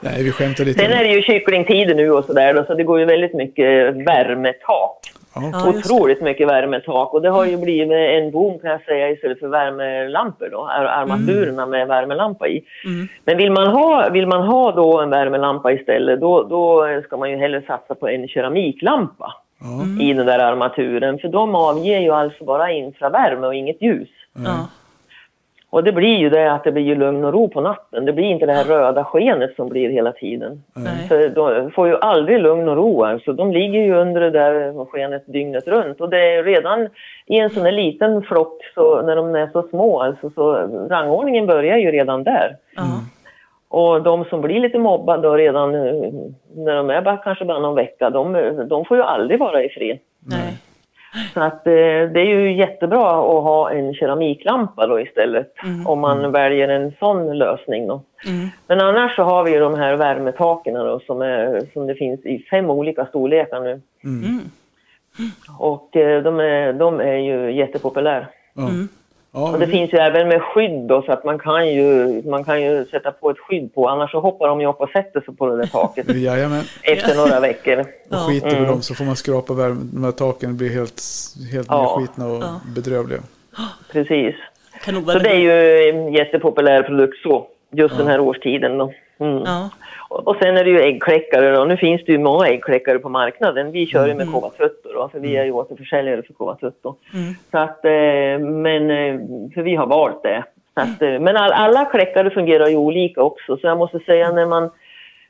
[0.00, 0.80] Nej, vi skämtar lite.
[0.80, 3.66] Sen är det ju kycklingtider nu och sådär så det går ju väldigt mycket
[4.06, 5.12] värmetak.
[5.34, 5.68] Ja.
[5.68, 9.48] Otroligt mycket värmetak och det har ju blivit en boom kan jag säga istället för
[9.48, 12.62] värmelampor då, ar- armaturerna med värmelampa i.
[12.84, 13.08] Mm.
[13.24, 17.30] Men vill man ha, vill man ha då en värmelampa istället då, då ska man
[17.30, 20.04] ju hellre satsa på en keramiklampa Ja.
[20.04, 24.08] i den där armaturen för de avger ju alltså bara infravärme och inget ljus.
[25.70, 28.04] Och det blir ju det att det blir ju lugn och ro på natten.
[28.04, 30.62] Det blir inte det här röda skenet som blir hela tiden.
[30.74, 31.08] Nej.
[31.08, 33.32] För de får ju aldrig lugn och ro alltså.
[33.32, 36.00] De ligger ju under det där skenet dygnet runt.
[36.00, 36.88] Och det är redan
[37.26, 40.52] i en sån här liten flock, så när de är så små alltså, så
[40.90, 42.56] rangordningen börjar ju redan där.
[42.76, 42.82] Ja.
[43.68, 46.12] Och de som blir lite mobbade och redan eh,
[46.54, 48.32] när de är bara, kanske bara någon vecka, de,
[48.68, 49.98] de får ju aldrig vara i fred.
[50.26, 50.58] Nej.
[51.34, 51.72] Så att eh,
[52.12, 55.54] det är ju jättebra att ha en keramiklampa då istället.
[55.86, 58.02] Om man väljer en sån lösning då.
[58.26, 58.48] Mm.
[58.66, 62.38] Men annars så har vi de här värmetaken då som, är, som det finns i
[62.50, 63.80] fem olika storlekar nu.
[64.04, 64.40] Mm.
[65.58, 68.26] Och eh, de är, de är ju jättepopulära.
[68.56, 68.88] Mm.
[69.32, 69.72] Ja, och det vi...
[69.72, 73.12] finns ju även med skydd då, så att man kan, ju, man kan ju sätta
[73.12, 75.56] på ett skydd på, annars så hoppar de ju upp och sätter sig på det
[75.56, 76.08] där taket.
[76.82, 77.84] Efter några veckor.
[78.10, 78.68] Och skiter vi mm.
[78.68, 81.02] dem så får man skrapa värme, de här taken blir helt,
[81.52, 81.96] helt ja.
[81.98, 82.60] nedskitna och ja.
[82.74, 83.20] bedrövliga.
[83.92, 84.34] Precis.
[84.84, 87.98] Så det är ju en jättepopulär produkt så, just ja.
[87.98, 88.92] den här årstiden då.
[89.18, 89.42] Mm.
[89.46, 89.70] Ja.
[90.10, 91.64] Och sen är det ju äggkläckare då.
[91.64, 93.72] Nu finns det ju många äggkläckare på marknaden.
[93.72, 94.34] Vi kör ju med mm.
[94.34, 95.08] KV40 Va?
[95.08, 95.56] För vi är ju mm.
[95.56, 96.94] återförsäljare för KV17.
[97.14, 97.34] Mm.
[97.50, 99.20] Så att, eh, men, eh,
[99.54, 100.44] för vi har valt det.
[100.74, 101.14] Så att, mm.
[101.14, 104.70] eh, men all, alla kläckare fungerar ju olika också, så jag måste säga när man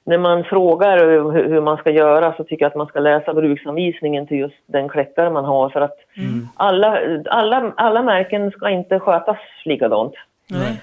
[0.05, 3.35] när man frågar hur, hur man ska göra så tycker jag att man ska läsa
[3.35, 6.49] bruksanvisningen till just den kläckare man har för att mm.
[6.55, 7.01] alla,
[7.31, 10.15] alla, alla märken ska inte skötas likadant.
[10.51, 10.81] Nej.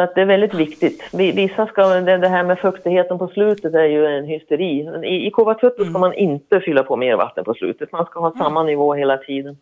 [0.00, 1.08] Så att det är väldigt viktigt.
[1.12, 4.90] Vi- Vissa ska, det, här med fuktigheten på slutet är ju en hysteri.
[5.04, 7.92] I, i Kova Trutto ska man inte fylla på mer vatten på slutet.
[7.92, 9.56] Man ska ha samma nivå hela tiden.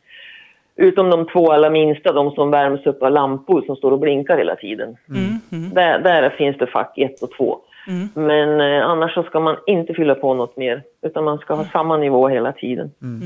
[0.76, 4.38] Utom de två allra minsta, de som värms upp av lampor som står och blinkar
[4.38, 4.96] hela tiden.
[5.08, 5.40] Mm.
[5.52, 5.74] Mm.
[5.74, 7.58] Där, där finns det fack 1 och 2.
[7.88, 8.08] Mm.
[8.14, 11.64] Men eh, annars så ska man inte fylla på något mer, utan man ska ha
[11.64, 12.90] samma nivå hela tiden.
[13.02, 13.20] Mm.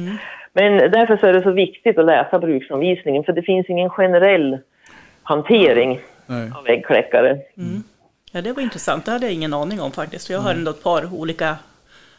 [0.52, 4.58] Men därför så är det så viktigt att läsa bruksanvisningen, för det finns ingen generell
[5.22, 6.50] hantering Nej.
[6.54, 7.30] av äggkläckare.
[7.58, 7.82] Mm.
[8.32, 9.04] Ja, det var intressant.
[9.04, 10.26] Det hade jag ingen aning om faktiskt.
[10.26, 11.56] För jag har ändå ett par olika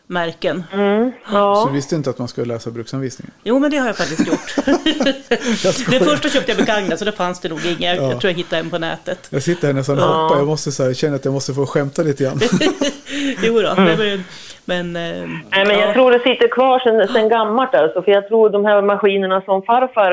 [0.08, 0.64] märken.
[0.74, 1.64] Mm, Så ja.
[1.68, 3.32] du visste inte att man skulle läsa bruksanvisningen?
[3.44, 4.66] Jo, men det har jag faktiskt gjort.
[5.90, 7.80] det första köpte jag begagnat, så det fanns det nog inget.
[7.82, 8.02] Jag, Ja.
[8.12, 9.28] jag tror jag hittade en på nätet.
[9.30, 10.38] Jag sitter här nästan och hoppar.
[10.38, 12.40] Jag måste så här, känner att jag måste få skämta lite grann.
[13.44, 14.22] Jo då, var ju,
[14.66, 14.96] men...
[14.96, 15.94] eh, Nej, men jag ja.
[15.94, 19.62] tror det sitter kvar sen, sen gammalt alltså, för jag tror de här maskinerna som
[19.62, 20.12] farfar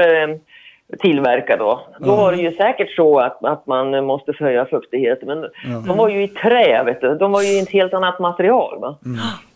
[0.98, 5.28] tillverkar då, då var det ju säkert så att, att man måste förhöja fuktigheten.
[5.28, 5.48] Men
[5.86, 7.14] de var ju i trä, vet du.
[7.14, 8.80] De var ju i ett helt annat material.
[8.80, 8.96] Va?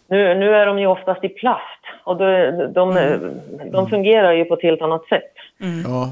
[0.08, 3.18] Nu, nu är de ju oftast i plast och de, de,
[3.72, 5.32] de fungerar ju på ett helt annat sätt.
[5.84, 6.10] Ja.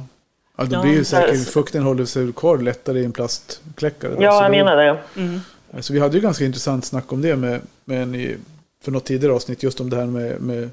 [0.57, 4.12] Ja, då blir ju säkert, fukten håller sig kvar lättare i en plastkläckare.
[4.16, 4.23] då.
[4.23, 5.83] Ja, jag då- menar det.
[5.83, 8.37] Så vi hade ju ganska intressant snack om det med, med en i,
[8.85, 9.62] för något tidigare avsnitt.
[9.62, 10.70] Just om det här med, med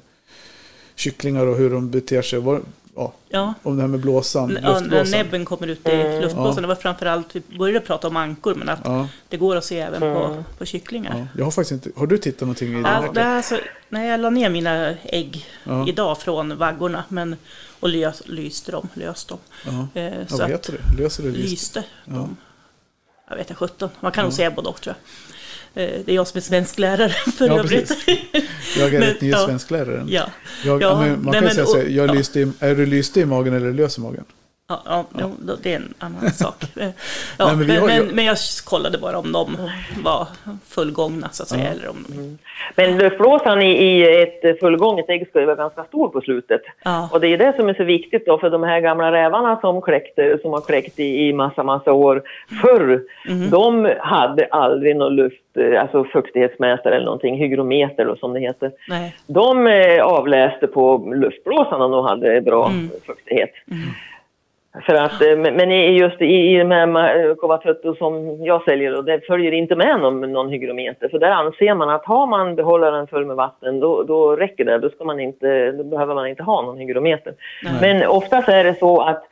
[0.96, 2.40] kycklingar och hur de beter sig.
[2.40, 2.60] Var,
[3.00, 3.54] ja, Ja.
[3.62, 6.62] om det här med blåsan, Ja, när näbben kommer ut i luftblåsan.
[6.62, 9.80] Det var framförallt, vi började prata om ankor, men att Ja, det går att se
[9.80, 11.18] även på, på kycklingar.
[11.18, 11.26] ja.
[11.38, 13.12] Jag har faktiskt inte, har du tittat någonting i Ja, här?
[13.12, 15.88] det är alltså, när jag la ner mina ägg Ja.
[15.88, 17.36] idag från vaggorna men,
[17.80, 19.38] och lös, lyste dem, löst dem.
[19.66, 19.86] Ja.
[20.00, 21.02] Eh, Ja, så vad att, heter det?
[21.02, 21.50] Löser det lyst?
[21.50, 22.36] lyste dem.
[23.28, 23.88] Jag vet inte, 17.
[24.00, 25.06] Man kan nog säga både och tror jag.
[25.74, 27.92] Eh, Det är jag som är svensk lärare för Ja, övrigt.
[28.78, 29.46] Jag är rätt ny ja.
[29.46, 30.06] svenskläraren.
[30.10, 30.30] ja.
[30.64, 32.12] Jag, Ja, man nej, kan men- säga så och- jag ja.
[32.12, 34.24] lyste i, är du lyste i magen eller lös i magen?
[34.70, 35.54] Ja, ja, ja.
[35.62, 36.54] det är en annan sak.
[36.74, 36.82] Ja,
[37.38, 39.56] Nej, men men, har men, ju- men jag kollade bara om de
[40.04, 40.26] var
[40.68, 41.68] fullgångna så att säga.
[41.70, 42.38] Eller om de,
[42.76, 46.60] Men luftblåsan i, i ett fullgånget ägg ska ju vara ganska stor på slutet.
[47.12, 49.82] Och det är det som är så viktigt då för de här gamla rävarna som
[49.82, 52.22] kläckte, som har kläckt i, i massa, massa år
[52.62, 53.02] förr.
[53.50, 58.72] De hade aldrig någon luft, eh, alltså fuktighetsmätare eller någonting, hygrometer då, som det heter.
[58.88, 59.16] nej.
[59.26, 62.72] De eh, avläste på luftblåsan om de hade bra
[63.06, 63.50] fuktighet.
[64.86, 69.02] För att, eh, men just i, i de här ma- Covatutto som jag säljer, då,
[69.02, 71.08] det följer inte med någon, någon hygrometer.
[71.08, 74.78] För där anser man att har man behållaren full med vatten, då, då räcker det.
[74.78, 77.34] Då, ska man inte, då behöver man inte ha någon hygrometer.
[77.80, 79.29] Men oftast är det så att eh,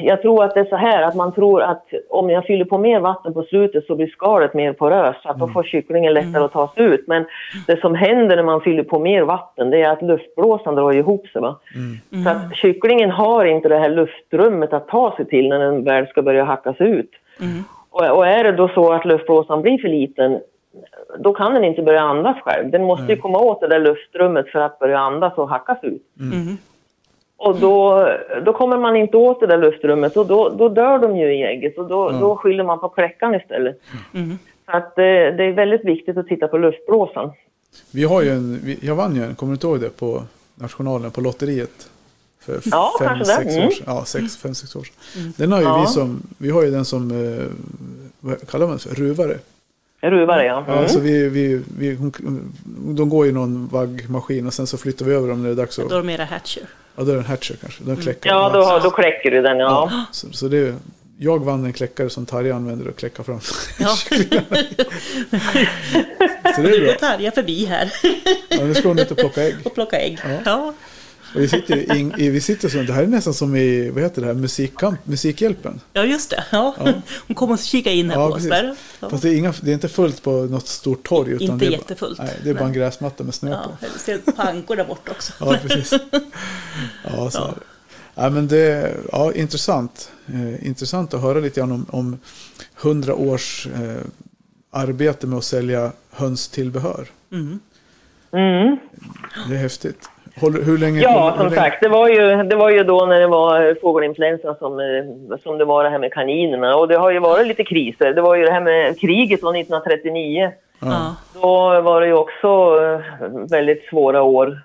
[0.00, 2.78] jag tror att det är så här att man tror att om jag fyller på
[2.78, 6.44] mer vatten på slutet så blir skalet mer poröst så att då får kycklingen lättare
[6.44, 7.04] att ta sig ut.
[7.06, 7.24] Men
[7.66, 11.26] det som händer när man fyller på mer vatten det är att luftblåsan drar ihop
[11.26, 11.42] sig.
[11.42, 11.58] Va?
[12.24, 16.06] Så att kycklingen har inte det här luftrummet att ta sig till när den väl
[16.06, 17.10] ska börja hackas ut.
[17.90, 20.40] Och, och är det då så att luftblåsan blir för liten
[21.18, 22.70] då kan den inte börja andas själv.
[22.70, 26.02] Den måste ju komma åt det där luftrummet för att börja andas och hackas ut.
[27.40, 27.52] Mm.
[27.54, 28.08] Och då,
[28.44, 31.42] då kommer man inte åt det där luftrummet och då, då dör de ju i
[31.42, 33.80] ägget och då, då skyller man på kläckan istället.
[34.14, 34.38] Mm.
[34.66, 37.32] Så att eh, det är väldigt viktigt att titta på luftblåsan.
[37.92, 40.22] Vi har ju en, jag vann ju en, kommer du inte ihåg det, på
[40.54, 41.90] Nationalen, på lotteriet.
[42.40, 43.36] För Ja, fem, kanske det.
[43.36, 43.66] sex Mm.
[43.66, 43.84] år sedan.
[43.86, 45.32] Ja, sex, fem, sex år sedan.
[45.36, 45.80] Den har ju Ja.
[45.80, 47.44] vi som, vi har ju den som, eh,
[48.20, 49.36] vad kallar man det för, ruvare.
[50.02, 50.64] Ruvare ja.
[50.68, 50.88] Ja, Mm.
[50.88, 52.12] så vi, vi, vi, hon,
[52.96, 55.56] de går i någon vaggmaskin och sen så flyttar vi över dem när det är
[55.56, 56.62] dags att, Då är de mera hatcher.
[56.96, 58.30] ja då är det en hatcher kanske, den kläcker.
[58.30, 59.88] Ja, då, har- då kläcker du den ja.
[59.92, 60.74] Ja, så, så det är,
[61.18, 63.40] jag vann en kläckare som Tarja använder att kläcka fram.
[63.78, 63.88] Ja.
[66.56, 66.92] så det är bra.
[66.94, 67.92] Tarja förbi här
[68.48, 69.54] Ja, nu ska hon ut och plocka ägg.
[69.64, 70.18] och plocka ägg.
[70.44, 70.74] Ja.
[71.34, 73.90] Och vi sitter, i, in- i, vi sitter så, det här är nästan som i,
[73.90, 75.80] vad heter det här, musikkamp, Musikhjälpen.
[75.92, 76.44] ja, just det.
[76.52, 76.74] Ja.
[77.26, 78.50] Hon kommer och kika in här Ja, på oss precis.
[78.50, 78.76] där.
[79.00, 79.10] Ja.
[79.10, 81.30] Fast det är, inga, det är inte fullt på något stort torg.
[81.32, 82.18] Utan Inte det är jättefullt.
[82.18, 83.86] Bara, nej, det är bara en gräsmatta med snö Ja, på.
[83.86, 85.32] jag ser pankor där borta också.
[85.40, 85.92] Ja, precis.
[87.04, 87.54] Ja, så är det.
[88.14, 90.10] Ja, men det, ja, intressant.
[90.26, 92.18] Eh, intressant att höra lite grann om, om
[92.82, 93.96] 100 års eh,
[94.70, 97.06] arbete med att sälja hönstillbehör.
[97.32, 97.60] Mm.
[98.32, 98.78] Mm.
[99.48, 100.08] Det är häftigt.
[100.40, 101.00] Håller, hur länge?
[101.00, 103.26] Ja, håller- hur som länge- sagt, det var, ju, det var ju då när det
[103.26, 106.76] var fågelinfluensa som, eh, som det var det här med kaninerna.
[106.76, 108.12] Och det har ju varit lite kriser.
[108.14, 110.50] Det var ju det här med kriget då 1939.
[110.82, 111.14] Ja.
[111.34, 112.48] Då var det ju också
[112.82, 113.00] eh,
[113.50, 114.60] väldigt svåra år.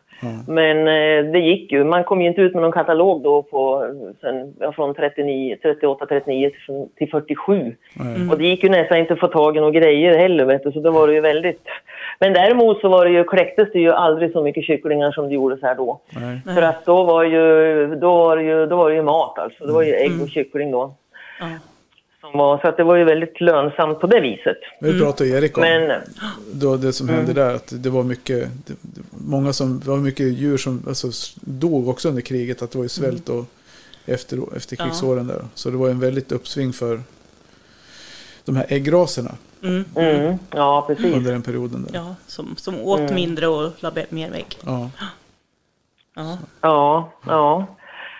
[0.48, 1.84] Men eh, det gick ju.
[1.84, 3.88] Man kom ju inte ut med någon katalog då på,
[4.22, 7.76] sen, ja, från 39, 38, 39 till, till 47.
[7.94, 8.30] Nej.
[8.32, 10.72] Och det gick ju nästan inte att få tag i några grejer heller, vet du,
[10.72, 11.62] så då var det ju väldigt...
[12.20, 15.34] Men däremot så var det ju, kläcktes det ju aldrig så mycket kycklingar som det
[15.34, 16.00] gjordes här då.
[16.10, 16.56] Nej.
[16.56, 19.66] För att då var ju, då var det ju, då var det ju mat alltså.
[19.66, 20.94] Det var ju ägg och kyckling då.
[21.40, 21.46] Ja.
[22.32, 24.58] Som var, så att det var ju väldigt lönsamt på det viset.
[24.82, 26.02] Vi pratade Erik om Men
[26.54, 27.56] då det som hände där.
[27.56, 31.08] Att det var mycket, det, det, många som, det var mycket djur som alltså,
[31.42, 32.62] dog också under kriget.
[32.62, 33.46] Att det var ju svält och
[34.06, 35.42] efter, efter krigsåren där.
[35.54, 37.00] Så det var en väldigt uppsving för
[38.46, 39.32] de här äggraserna
[39.64, 39.86] Mm.
[39.96, 41.06] mm, ja, precis.
[41.06, 41.84] under den perioden.
[41.84, 42.00] Där.
[42.00, 44.58] ja, som, som åt mindre och la mer ägg.
[44.66, 44.90] Ja.
[46.16, 46.38] Ja.
[46.62, 47.75] Ja, ja.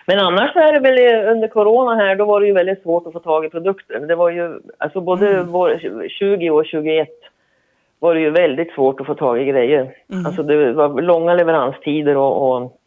[0.06, 3.12] Men annars är det väl under corona här, då var det ju väldigt svårt att
[3.12, 4.00] få tag i produkter.
[4.00, 7.08] Det var ju, alltså både vår, 20 och 21
[7.98, 9.94] var det ju väldigt svårt att få tag i grejer.
[10.26, 12.80] Alltså det var långa leveranstider och, och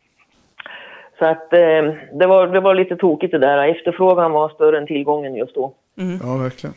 [1.19, 3.67] så att eh, det, var, det var lite tokigt det där.
[3.67, 5.73] Efterfrågan var större än tillgången just då.
[6.23, 6.73] ja, verkligen.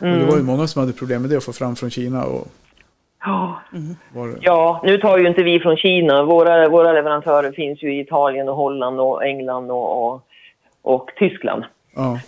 [0.00, 2.24] Och det var ju många som hade problem med det att få fram från Kina.
[2.24, 2.46] Och
[3.24, 3.60] Ja.
[4.12, 6.22] det, Ja, nu tar ju inte vi från Kina.
[6.22, 10.22] Våra, våra leverantörer finns ju i Italien och Holland och England och, och,
[10.82, 11.64] och Tyskland.
[11.94, 12.20] ja.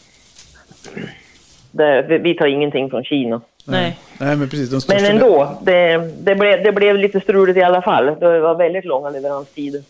[1.70, 3.40] Där, vi- tar ingenting från Kina.
[3.66, 3.98] Nej.
[4.20, 4.86] Nej, men precis.
[4.86, 8.06] De Men ändå, det, det, blev, det blev lite struligt i alla fall.
[8.06, 9.82] Det var väldigt långa leveranstider.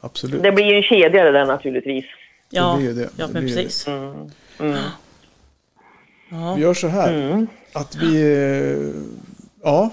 [0.00, 0.42] Absolut.
[0.42, 2.04] Det blir ju en kedja det där naturligtvis.
[2.50, 3.10] Ja, blir ju det.
[3.16, 3.88] ja Det men precis.
[3.88, 4.28] Mm.
[6.30, 6.54] Ja.
[6.56, 7.12] Vi gör så här.
[7.12, 7.46] Mm.
[7.74, 8.92] Att vi...
[9.62, 9.90] Ja,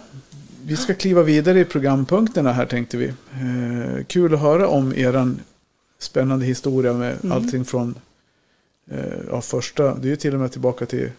[0.66, 3.08] vi ska kliva vidare i programpunkterna här tänkte vi.
[3.08, 5.40] Eh, kul att höra om eran
[6.00, 7.32] spännande historia med mm.
[7.32, 7.96] allting från
[8.92, 9.00] eh,
[9.30, 11.12] ja, första, det är ju till och med tillbaka till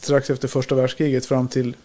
[0.00, 1.76] strax efter första världskriget fram till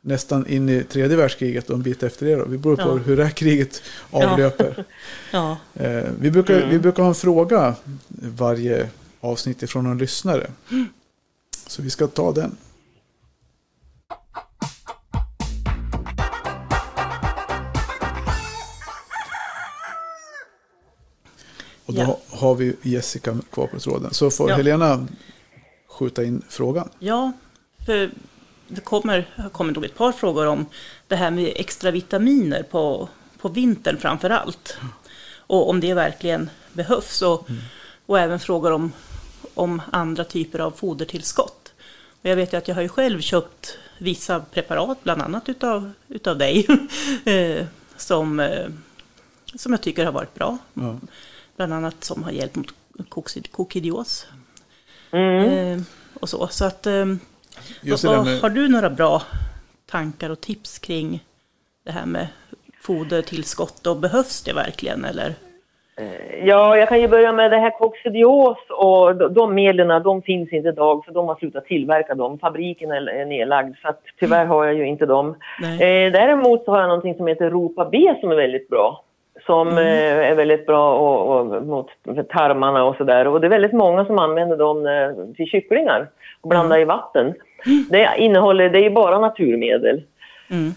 [0.00, 2.36] nästan in i tredje världskriget och en bit efter det.
[2.36, 2.44] Då.
[2.44, 2.94] Vi beror på ja.
[2.96, 4.84] hur det här kriget avlöper.
[5.32, 5.56] Ja.
[5.74, 6.70] Eh, vi, brukar, mm.
[6.70, 7.74] vi brukar ha en fråga
[8.08, 8.88] varje
[9.20, 10.50] avsnitt ifrån en lyssnare.
[10.70, 10.86] Mm.
[11.66, 12.56] Så vi ska ta den.
[22.00, 22.36] Och då ja.
[22.38, 24.14] har vi Jessica kvar på tråden.
[24.14, 24.56] Så får ja.
[24.56, 25.06] Helena
[25.88, 26.88] skjuta in frågan.
[26.98, 27.32] Ja,
[27.86, 28.10] för
[28.68, 30.66] det kommer, kommer nog ett par frågor om
[31.08, 34.76] det här med extra vitaminer på, på vintern framför allt.
[35.36, 37.22] Och om det verkligen behövs.
[37.22, 37.62] Och, mm.
[38.06, 38.92] och även frågor om,
[39.54, 41.72] om andra typer av fodertillskott.
[42.22, 45.92] Och jag vet ju att jag har ju själv köpt vissa preparat, bland annat utav,
[46.08, 46.66] utav dig,
[47.24, 47.66] eh,
[47.96, 48.68] som, eh,
[49.54, 50.58] som jag tycker har varit bra.
[50.74, 50.98] Ja.
[51.56, 52.74] Bland annat som har hjälpt mot
[53.50, 54.26] kokidios.
[55.10, 55.48] Mm.
[55.48, 55.82] Eh,
[56.20, 56.46] och så.
[56.46, 58.40] Så att vad, med...
[58.40, 59.22] Har du några bra
[59.86, 61.24] tankar och tips kring
[61.84, 62.26] det här med
[62.80, 65.34] fodertillskott och behövs det verkligen eller?
[65.96, 70.22] Eh, ja, jag kan ju börja med det här koxidios och de, de medlen, de
[70.22, 72.38] finns inte idag för de har slutat tillverka dem.
[72.38, 75.28] Fabriken är nedlagd så att tyvärr har jag ju inte dem.
[75.62, 79.04] Eh, däremot så har jag någonting som heter Ropa B som är väldigt bra.
[79.46, 79.78] Som mm.
[79.78, 81.88] eh, är väldigt bra och, och, mot
[82.28, 83.26] tarmarna och sådär.
[83.26, 86.08] Och det är väldigt många som använder dem eh, till kycklingar
[86.40, 86.82] och blandar mm.
[86.82, 87.34] i vatten.
[87.90, 90.02] Det innehåller, det är bara naturmedel.
[90.50, 90.72] Mm.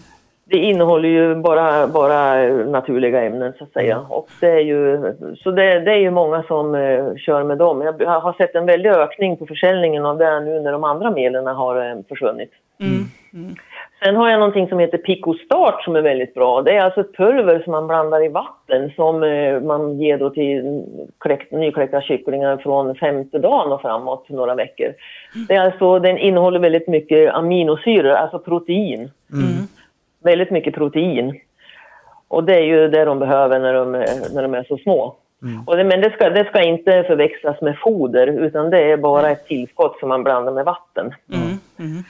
[0.48, 3.96] Det innehåller ju bara, bara naturliga ämnen så att säga.
[3.96, 4.10] Mm.
[4.10, 7.94] Och det är ju, så det, det är ju många som uh, kör med dem.
[7.98, 11.46] Jag har sett en väldig ökning på försäljningen av det nu när de andra medlen
[11.46, 12.50] har uh, försvunnit.
[12.80, 13.04] Mm.
[14.00, 14.04] Mm.
[14.04, 16.62] Sen har jag någonting som heter Pico Start som är väldigt bra.
[16.62, 20.30] Det är alltså ett pulver som man blandar i vatten som uh, man ger då
[20.30, 20.84] till
[21.20, 24.92] kläck, nykläckta kycklingar från femte dagen och framåt några veckor.
[25.48, 29.10] Det är alltså, den innehåller väldigt mycket aminosyror, alltså protein.
[29.32, 29.66] Mm.
[30.24, 31.40] Väldigt mycket protein.
[32.28, 33.92] Och det är ju det de behöver när de,
[34.34, 35.16] när de är så små.
[35.42, 35.62] Mm.
[35.66, 39.30] Och det, men det ska, det ska inte förväxlas med foder, utan det är bara
[39.30, 41.14] ett tillskott som man blandar med vatten.
[41.78, 42.02] Mm.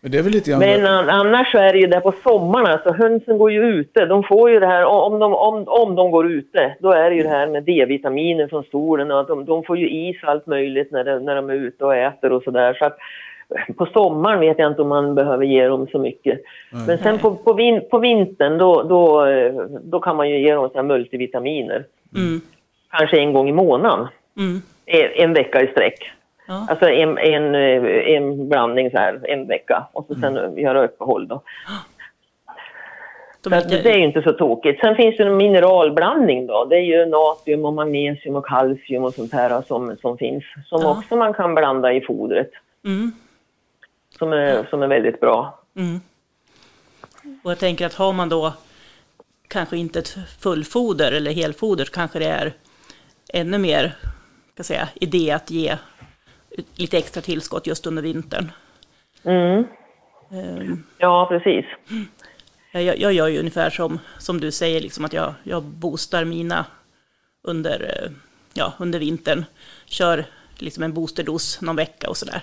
[0.00, 0.60] Men, det är väl lite grann...
[0.60, 4.06] Men annars så är det ju där på sommarna, så hönsen går ju ute.
[4.06, 7.16] De får ju det här, om de, om, om de går ute, då är det
[7.16, 10.28] ju det här med D-vitaminer från solen och att de, de får ju i sig
[10.28, 12.74] allt möjligt när de, när de är ute och äter och sådär.
[12.74, 12.98] Så att
[13.76, 16.40] på sommaren vet jag inte om man behöver ge dem så mycket.
[16.72, 16.86] Mm.
[16.86, 19.26] Men sen på, på, vin, på vintern då, då,
[19.82, 21.84] då kan man ju ge dem så multivitaminer.
[22.16, 22.40] Mm.
[22.90, 24.06] Kanske en gång i månaden.
[24.38, 24.62] Mm.
[24.86, 26.12] En, en vecka i sträck.
[26.46, 26.66] Ja.
[26.70, 30.58] Alltså en, en, en blandning så här, en vecka och så sen mm.
[30.58, 31.42] göra uppehåll då.
[33.42, 34.80] De det är ju inte så tokigt.
[34.80, 36.64] Sen finns det en mineralblandning då.
[36.64, 40.44] Det är ju natrium och magnesium och kalcium och sånt här som, som finns.
[40.66, 40.98] Som ja.
[40.98, 42.50] också man kan blanda i fodret.
[42.84, 43.12] Mm.
[44.18, 45.58] Som, är, som är väldigt bra.
[45.76, 46.00] Mm.
[47.42, 48.52] Och jag tänker att har man då
[49.48, 52.52] kanske inte ett fullfoder eller helfoder så kanske det är
[53.32, 53.94] ännu mer
[54.54, 55.76] ska säga, idé att ge
[56.76, 58.52] lite extra tillskott just under vintern.
[59.24, 59.64] Mm.
[60.30, 61.64] Um, ja, precis.
[62.72, 66.66] Jag, jag gör ju ungefär som, som du säger, liksom att jag, jag boostar mina
[67.42, 68.10] under, eh,
[68.54, 69.44] ja, under vintern.
[69.86, 70.24] Kör
[70.58, 72.40] liksom en boosterdos någon vecka och sådär.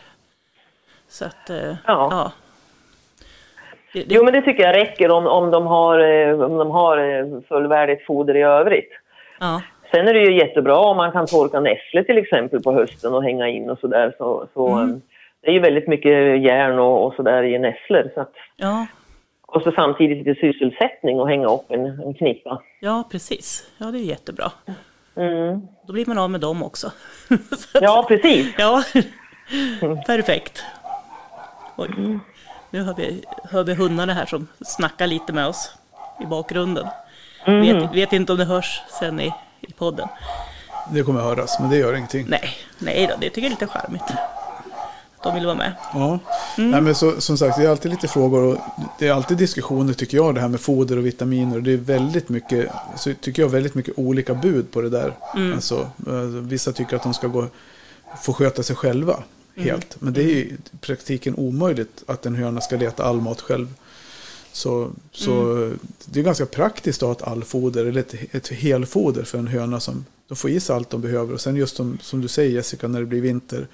[1.07, 2.07] Så att, eh, ja.
[2.11, 2.32] ja.
[3.93, 4.16] Det, det...
[4.16, 8.05] Jo, men det tycker jag räcker om, om, de, har, eh, om de har fullvärdigt
[8.05, 8.89] foder i övrigt.
[9.39, 9.61] Ja.
[9.95, 13.23] Sen är det ju jättebra om man kan torka nässlor till exempel på hösten och
[13.23, 14.15] hänga in och sådär.
[14.17, 15.01] Så, så, mm.
[15.41, 18.11] Det är ju väldigt mycket järn och, och sådär i nässlor.
[18.13, 18.87] Så att, ja.
[19.41, 22.61] Och så samtidigt lite sysselsättning och hänga upp en, en knippa.
[22.79, 23.71] Ja, precis.
[23.77, 24.51] Ja, det är jättebra.
[25.15, 25.61] Mm.
[25.87, 26.91] Då blir man av med dem också.
[27.81, 28.55] ja, precis.
[28.57, 28.83] Ja,
[30.07, 30.63] perfekt.
[31.77, 31.89] Oj.
[32.69, 35.75] Nu hör vi, hör vi hundarna här som snackar lite med oss
[36.23, 36.87] i bakgrunden.
[37.45, 37.61] Mm.
[37.61, 39.33] Vet, vet inte om det hörs sen i
[39.68, 40.07] i podden.
[40.91, 42.26] Det kommer att höras, men det gör ingenting.
[42.30, 42.49] Nej,
[42.80, 44.03] nej då, det tycker jag är lite charmigt.
[45.24, 45.74] De vill vara med.
[45.93, 46.20] Ja,
[46.57, 46.72] mm.
[46.72, 48.57] nej, men så, som sagt, det är alltid lite frågor och
[48.99, 51.55] det är alltid diskussioner tycker jag, det här med foder och vitaminer.
[51.55, 55.14] Och det är väldigt mycket, så tycker jag, väldigt mycket olika bud på det där.
[55.36, 55.53] Mm.
[55.53, 57.47] Alltså, eh, vissa tycker att de ska gå,
[58.24, 59.14] få sköta sig själva
[59.55, 59.70] mm.
[59.70, 60.01] helt.
[60.01, 63.68] Men det är ju i praktiken omöjligt att en höna ska leta all mat själv.
[64.54, 65.80] Så, så mm.
[66.06, 69.80] det är ganska praktiskt att ha ett allfoder eller ett, ett helfoder för en höna
[69.80, 71.34] som de får i sig allt de behöver.
[71.34, 73.68] Och sen just som, som du säger Jessica, när det blir vinter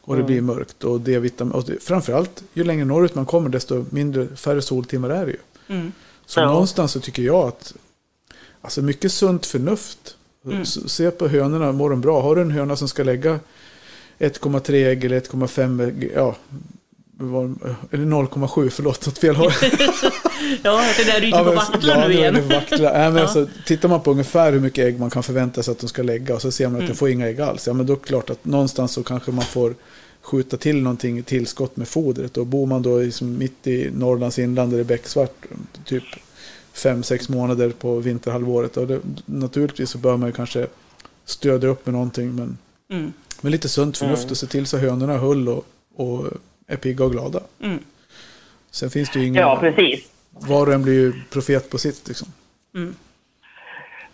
[0.00, 0.26] och det mm.
[0.26, 0.84] blir mörkt.
[0.84, 5.26] Och D-vitamin, och det, framförallt ju längre norrut man kommer desto mindre, färre soltimmar är
[5.26, 5.74] det ju.
[5.74, 5.92] Mm.
[6.26, 6.46] Så ja.
[6.46, 7.74] någonstans så tycker jag att
[8.60, 10.64] alltså mycket sunt förnuft Mm.
[10.64, 12.22] Se på hönorna, mår de bra?
[12.22, 13.40] Har du en höna som ska lägga
[14.18, 16.36] 1,3 ägg eller 1,5 ägg, ja,
[17.20, 19.52] eller 0,7, förlåt, åt fel håll.
[20.62, 22.48] ja, det där är ute ja, på vackla ja, nu igen.
[22.48, 23.06] Vackla.
[23.06, 23.22] Äh, men ja.
[23.22, 26.02] alltså, tittar man på ungefär hur mycket ägg man kan förvänta sig att de ska
[26.02, 26.88] lägga och så ser man att mm.
[26.88, 27.66] de får inga ägg alls.
[27.66, 29.74] Ja, men då är det klart att någonstans så kanske man får
[30.22, 32.36] skjuta till någonting tillskott med fodret.
[32.36, 35.46] Och bor man då liksom mitt i Norrlands inland där det är becksvart,
[35.84, 36.04] typ
[36.72, 38.76] fem sex månader på vinterhalvåret.
[38.76, 40.66] Och det, naturligtvis så bör man ju kanske
[41.24, 42.34] stödja upp med någonting.
[42.34, 42.58] Men
[42.90, 43.12] mm.
[43.40, 45.64] med lite sunt förnuft och se till så hönorna hull och,
[45.96, 46.26] och
[46.66, 47.40] är pigga och glada.
[47.62, 47.78] Mm.
[48.70, 49.42] Sen finns det ju ingen...
[49.42, 50.12] Ja, precis.
[50.30, 52.28] Var och en blir ju profet på sitt liksom.
[52.74, 52.94] Mm.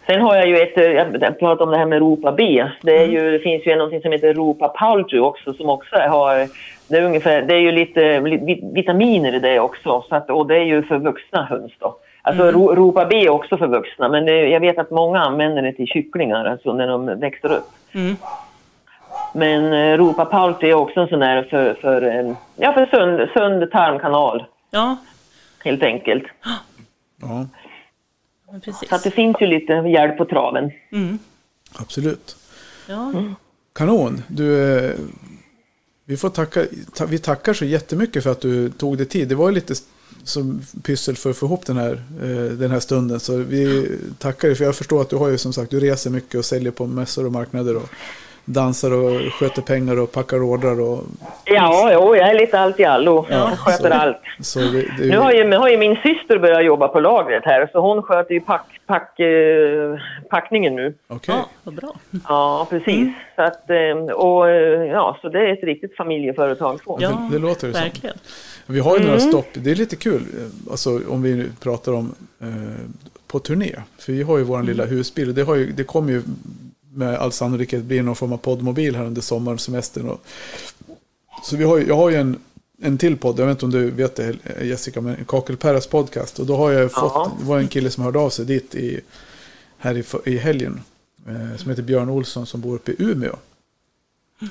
[0.06, 0.76] Sen har jag ju ett,
[1.20, 2.64] jag pratat om det här med Europa B.
[2.82, 3.14] Det, är mm.
[3.14, 6.48] ju, det finns ju något som heter Europa Poultry också som också har,
[6.88, 8.20] det är, ungefär, det är ju lite
[8.74, 10.04] vitaminer i det också.
[10.08, 11.96] Så att, och det är ju för vuxna höns då.
[12.22, 12.54] Alltså mm.
[12.54, 15.86] Europa B är också för vuxna men det, jag vet att många använder det till
[15.86, 17.68] kycklingar alltså när de växer upp.
[17.92, 18.16] Mm.
[19.34, 23.30] Men eh, Ropa Poultry är också en sån där för, för, eh, ja, för sund,
[23.34, 24.44] sund tarmkanal.
[24.70, 24.96] Ja.
[25.64, 26.24] Helt enkelt.
[27.20, 27.46] Ja.
[28.62, 30.70] Så att det finns ju lite hjälp på traven.
[30.92, 31.18] Mm.
[31.74, 32.36] Absolut.
[32.88, 33.12] Ja.
[33.74, 34.22] Kanon.
[34.28, 34.94] Du, eh,
[36.04, 36.64] vi, får tacka,
[37.08, 39.28] vi tackar så jättemycket för att du tog dig tid.
[39.28, 39.74] Det var ju lite
[40.24, 42.02] som pyssel för att få ihop den här,
[42.50, 43.20] den här stunden.
[43.20, 46.10] Så vi tackar dig, för jag förstår att du har ju som sagt, du reser
[46.10, 47.76] mycket och säljer på mässor och marknader.
[47.76, 47.88] Och
[48.48, 50.80] dansar och sköter pengar och packar ordrar.
[50.80, 51.04] Och...
[51.44, 53.26] Ja, jo, jag är lite allt i allo.
[53.30, 54.16] Ja, jag sköter så, allt.
[54.40, 55.04] Så det, det...
[55.04, 58.34] Nu har ju, har ju, min syster börjat jobba på lagret här, så hon sköter
[58.34, 59.98] ju pack, pack, uh,
[60.30, 60.94] packningen nu.
[61.08, 61.16] Okej.
[61.16, 61.34] Okay.
[61.34, 61.94] Ja, vad bra.
[62.28, 62.88] Ja, precis.
[62.88, 63.12] Mm.
[63.36, 66.80] Så, att, eh, och, eh, ja, så det är ett riktigt familjeföretag.
[66.84, 66.98] Så.
[67.00, 68.18] Ja, det, det låter det verkligen.
[68.18, 68.74] Som.
[68.74, 69.06] Vi har ju mm.
[69.06, 70.22] några stopp, det är lite kul,
[70.70, 72.46] alltså, om vi nu pratar om eh,
[73.26, 73.74] på turné.
[73.98, 74.66] För vi har ju vår mm.
[74.66, 76.22] lilla husbil och det, har ju, det kommer ju
[76.98, 80.08] med all sannolikhet blir någon form av poddmobil här under sommaren, semestern.
[80.08, 80.20] Och,
[81.44, 82.36] så vi har, jag har ju en,
[82.82, 86.38] en till podd, jag vet inte om du vet det Jessica, men Kakelperras podcast.
[86.38, 89.00] Och då har jag fått, det var en kille som hörde av sig dit i,
[89.78, 90.80] här i, i helgen.
[91.28, 93.36] Eh, som heter Björn Olsson som bor uppe i Umeå.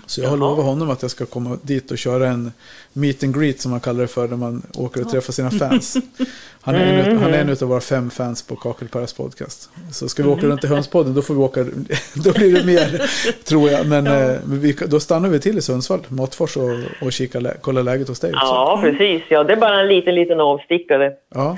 [0.05, 2.51] Så jag har lovat honom att jag ska komma dit och köra en
[2.93, 5.97] meet and greet som man kallar det för när man åker och träffar sina fans.
[6.61, 9.69] Han är, en, han är en av våra fem fans på Kakelparas podcast.
[9.91, 11.63] Så ska vi åka runt i Hönspodden då får vi åka,
[12.25, 13.01] då blir det mer
[13.43, 13.88] tror jag.
[13.88, 14.31] Men ja.
[14.31, 16.69] eh, vi, då stannar vi till i Sundsvall, Matfors och,
[17.01, 18.45] och kika, kolla läget hos dig också.
[18.45, 19.23] Ja, precis.
[19.29, 21.13] Ja, det är bara en liten, liten avstickare.
[21.35, 21.57] Ja.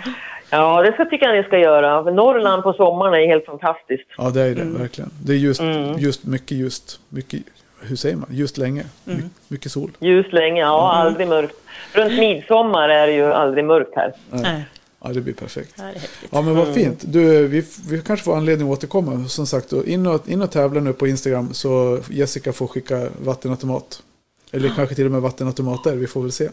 [0.52, 2.02] Ja, det ska, tycker jag ni ska göra.
[2.02, 4.10] Norrland på sommaren är helt fantastiskt.
[4.18, 4.82] Ja, det är det mm.
[4.82, 5.10] verkligen.
[5.26, 6.00] Det är just, mm.
[6.00, 7.42] just mycket just, mycket
[7.82, 8.86] hur säger man, just länge.
[9.08, 9.18] Mm.
[9.18, 9.92] My, mycket sol.
[10.00, 11.08] Just länge, ja, mm.
[11.08, 11.56] aldrig mörkt.
[11.94, 14.14] Runt midsommar är det ju aldrig mörkt här.
[14.30, 14.66] Nej.
[15.04, 15.74] Ja, det blir perfekt.
[15.78, 15.92] Ja,
[16.30, 16.74] ja men vad mm.
[16.74, 17.04] fint.
[17.08, 19.28] Du, vi, vi kanske får anledning att återkomma.
[19.28, 24.04] Som sagt, in och, in och tävla nu på Instagram så Jessica får skicka vattenautomat.
[24.52, 26.50] Eller kanske till och med vattenautomater, vi får väl se.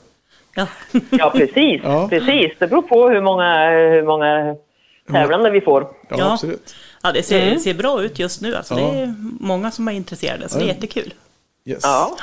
[0.54, 0.66] Ja,
[1.10, 1.80] ja precis.
[1.84, 2.08] Ja.
[2.08, 2.52] precis.
[2.58, 4.56] Det beror på hur många, hur många
[5.12, 5.82] tävlande vi får.
[6.08, 6.32] Ja, ja.
[6.32, 6.74] absolut.
[7.02, 7.58] Ja, det ser, mm.
[7.58, 8.54] ser bra ut just nu.
[8.54, 8.90] Alltså, ja.
[8.92, 11.14] Det är många som är intresserade, så det är jättekul.
[11.64, 11.80] Yes.
[11.82, 12.16] Ja.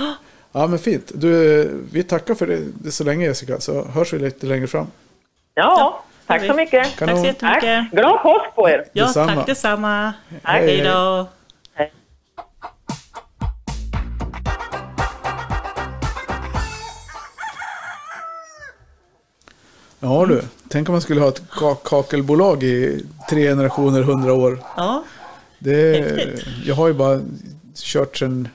[0.52, 1.12] ja, men fint.
[1.16, 4.88] Du, vi tackar för det så länge Jessica, så hörs vi lite längre fram.
[5.54, 6.96] Ja, tack så mycket.
[6.96, 7.16] Kanon.
[7.16, 7.92] Tack så jättemycket.
[7.92, 7.92] Tack.
[7.92, 8.86] Glad påsk på er.
[8.94, 9.36] Ja, detsamma.
[9.36, 10.14] tack detsamma.
[10.44, 11.28] Hej, hej då.
[20.04, 21.42] Ja du, tänk om man skulle ha ett
[21.84, 24.64] kakelbolag i tre generationer, hundra år.
[24.78, 25.04] Ja,
[25.60, 26.46] det, häftigt.
[26.66, 27.22] Jag har ju bara
[27.76, 28.48] kört sedan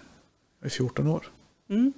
[0.68, 1.28] 14 år.
[1.70, 1.92] Mm.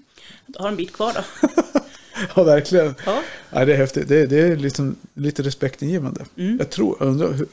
[0.46, 1.48] Du har en bit kvar då.
[2.34, 2.94] ja, verkligen.
[3.06, 3.22] Ja.
[3.50, 4.08] Ja, det är häftigt.
[4.08, 6.24] Det, det är liksom lite respektingivande.
[6.36, 6.58] Mm.
[6.58, 6.96] Jag tror,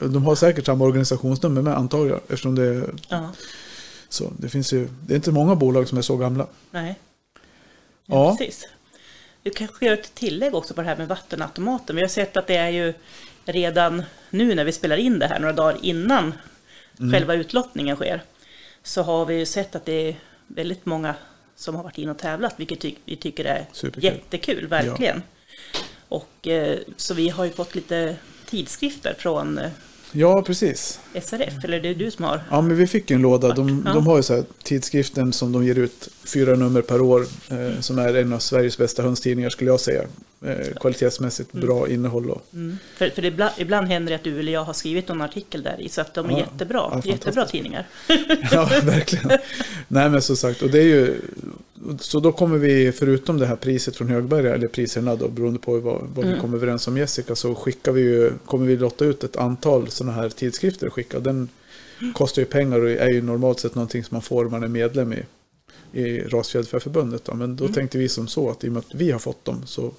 [0.08, 2.20] de har säkert samma organisationsnummer med antagligen.
[2.28, 3.30] Eftersom det, ja.
[4.08, 6.46] så, det finns ju, det är inte många bolag som är så gamla.
[6.70, 6.98] Nej,
[8.06, 8.68] ja, precis.
[9.42, 11.96] Du kanske gör ett tillägg också på det här med vattenautomaten.
[11.96, 12.94] Vi har sett att det är ju
[13.44, 16.34] redan nu när vi spelar in det här, några dagar innan
[17.00, 17.12] mm.
[17.12, 18.22] själva utlottningen sker,
[18.82, 20.16] så har vi ju sett att det är
[20.46, 21.14] väldigt många
[21.56, 24.04] som har varit in och tävlat, vilket ty vi tycker är Superkul.
[24.04, 25.22] jättekul, verkligen.
[25.72, 25.80] Ja.
[26.08, 28.16] Och eh, så vi har ju fått lite
[28.46, 29.70] tidskrifter från eh,
[30.12, 31.00] Ja, precis.
[31.22, 32.40] SRF, eller det är du som har?
[32.50, 33.54] Ja, men vi fick en låda.
[33.54, 33.92] De, ja.
[33.92, 37.26] de har ju så här tidskriften som de ger ut fyra nummer per år.
[37.50, 40.02] Eh, som är en av Sveriges bästa hönstidningar skulle jag säga.
[40.44, 41.66] Eh, kvalitetsmässigt mm.
[41.66, 42.30] bra innehåll.
[42.30, 42.46] Och...
[42.52, 42.78] Mm.
[42.96, 45.80] För, för ibland, ibland, händer det att du eller jag har skrivit någon artikel där
[45.80, 45.88] i.
[45.88, 47.00] Så att de är ja, jättebra.
[47.04, 47.86] Ja, jättebra tidningar.
[48.52, 49.38] ja, verkligen.
[49.88, 50.62] Nej, men som sagt.
[50.62, 51.20] Och det är ju
[52.00, 55.78] så då kommer vi, förutom det här priset från Högberga, eller priserna då, beroende på
[55.78, 56.34] vad, vad mm.
[56.34, 59.88] vi kommer överens om Jessica, så skickar vi ju, kommer vi lotta ut ett antal
[59.88, 60.90] sådana här tidskrifter.
[60.90, 61.20] Skicka.
[61.20, 61.48] Den
[62.14, 64.68] kostar ju pengar och är ju normalt sett någonting som man får om man är
[64.68, 65.24] medlem i,
[65.92, 67.28] i Rasfjäderfäförbundet.
[67.34, 69.62] Men då tänkte vi som så att i och med att vi har fått dem
[69.66, 69.92] så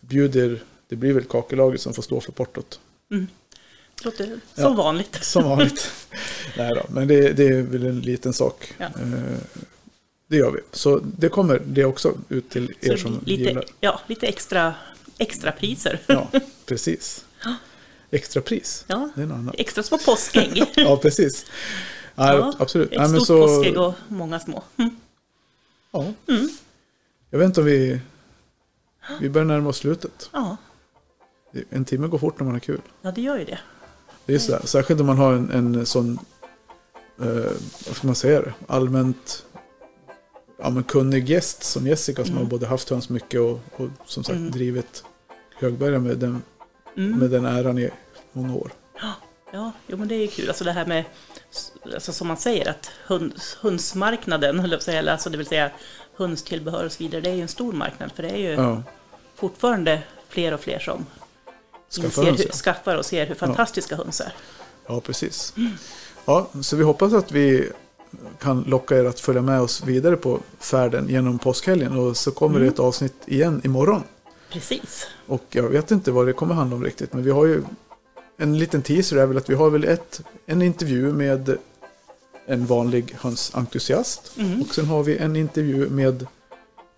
[0.00, 2.80] bjuder, det blir väl kakelaget som får stå för portot.
[3.08, 4.70] Det låter som Ja.
[4.70, 5.18] vanligt.
[5.24, 5.90] Som vanligt.
[6.56, 8.72] Nej då, men det, det är väl en liten sak.
[8.78, 8.86] Ja.
[8.86, 9.38] Eh,
[10.26, 10.60] Det gör vi.
[10.72, 13.64] Så det kommer det också ut till er Så som lite, gillar.
[13.80, 14.74] ja, lite extra,
[15.18, 16.00] extra priser.
[16.06, 16.30] Ja,
[16.66, 17.24] precis.
[18.10, 18.84] Extrapris.
[18.86, 19.54] Ja, Det är något annat.
[19.58, 20.64] extra små påskägg.
[20.76, 21.46] Ja, precis.
[22.14, 22.92] Ja, Ja, absolut.
[22.92, 24.62] Ett Nej, stort så, påskägg och många små.
[24.76, 24.96] Mm.
[25.92, 26.12] ja.
[27.30, 28.00] Jag vet inte om vi...
[29.20, 30.30] Vi börjar närma oss slutet.
[30.32, 30.56] Ja,
[31.70, 32.80] En timme går fort när man har kul.
[33.02, 33.58] ja, det gör ju det.
[34.26, 34.66] Det är så där.
[34.66, 36.18] Särskilt om man har en, en sån...
[37.20, 37.26] Eh,
[37.86, 38.54] vad ska man säga det?
[38.66, 39.46] Allmänt...
[40.62, 42.44] Ja, men kunnig gäst som Jessica som Mm.
[42.44, 45.04] har både haft höns mycket och, och som sagt drivit
[45.56, 46.42] Högberga med den,
[46.96, 47.18] Mm.
[47.18, 47.90] med den äran i
[48.32, 48.70] många år.
[49.52, 50.48] Ja, jo, men det är ju kul.
[50.48, 51.04] Alltså det här med,
[51.94, 55.70] alltså som man säger, att hund, hundsmarknaden, höll jag säga, alltså det vill säga
[56.24, 58.12] hundstillbehör och så vidare, det är ju en stor marknad.
[58.12, 58.82] För det är ju Ja,
[59.34, 61.06] fortfarande fler och fler som
[61.90, 62.52] Skaffar hur, ja.
[62.52, 64.32] skaffar och ser hur fantastiska höns är.
[64.86, 65.54] ja precis.
[66.24, 67.68] Ja, så vi hoppas att vi
[68.40, 71.96] kan locka er att följa med oss vidare på färden genom påskhelgen.
[71.98, 72.68] Och så kommer Mm.
[72.68, 74.02] det ett avsnitt igen imorgon.
[74.52, 75.06] Precis.
[75.26, 77.12] Och jag vet inte vad det kommer handla om riktigt.
[77.12, 77.62] Men vi har ju
[78.36, 81.56] en liten teaser är väl att vi har väl ett, en intervju med
[82.50, 84.32] en vanlig hönsentusiast.
[84.38, 84.62] Mm.
[84.62, 86.26] Och sen har vi en intervju med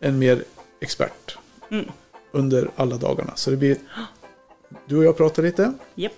[0.00, 0.44] en mer
[0.80, 1.38] expert.
[1.70, 1.84] Mm.
[2.32, 3.32] Under alla dagarna.
[3.36, 3.76] Så det blir
[4.86, 5.72] du och jag pratar lite.
[5.94, 6.12] Japp.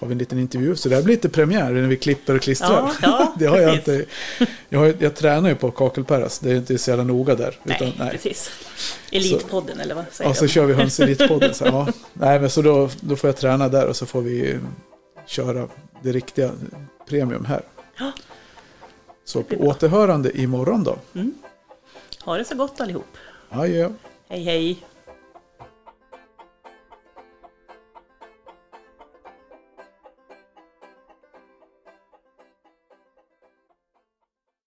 [0.00, 0.76] Har vi en liten intervju.
[0.76, 2.70] Så det här blir lite premiär när vi klipper och klistrar.
[2.70, 4.04] Ja, ja, det har jag inte.
[4.68, 6.38] Jag, har, jag tränar ju på kakelpäras.
[6.38, 7.58] Det är inte så jävla noga där.
[7.62, 8.10] Nej, utan, nej.
[8.10, 8.50] precis.
[9.12, 11.54] Elitpodden eller vad säger Ja, så kör vi Hönselitpodden.
[11.54, 11.88] Så, ja.
[12.12, 14.58] Nej, men så då, då får jag träna där och så får vi
[15.26, 15.68] köra
[16.02, 16.50] det riktiga
[17.08, 17.62] premium här.
[17.98, 18.12] Ja.
[19.24, 20.96] Så på återhörande imorgon då.
[22.24, 23.16] Ha det så gott allihop.
[23.48, 23.92] Adjö.
[24.28, 24.84] Hej hej.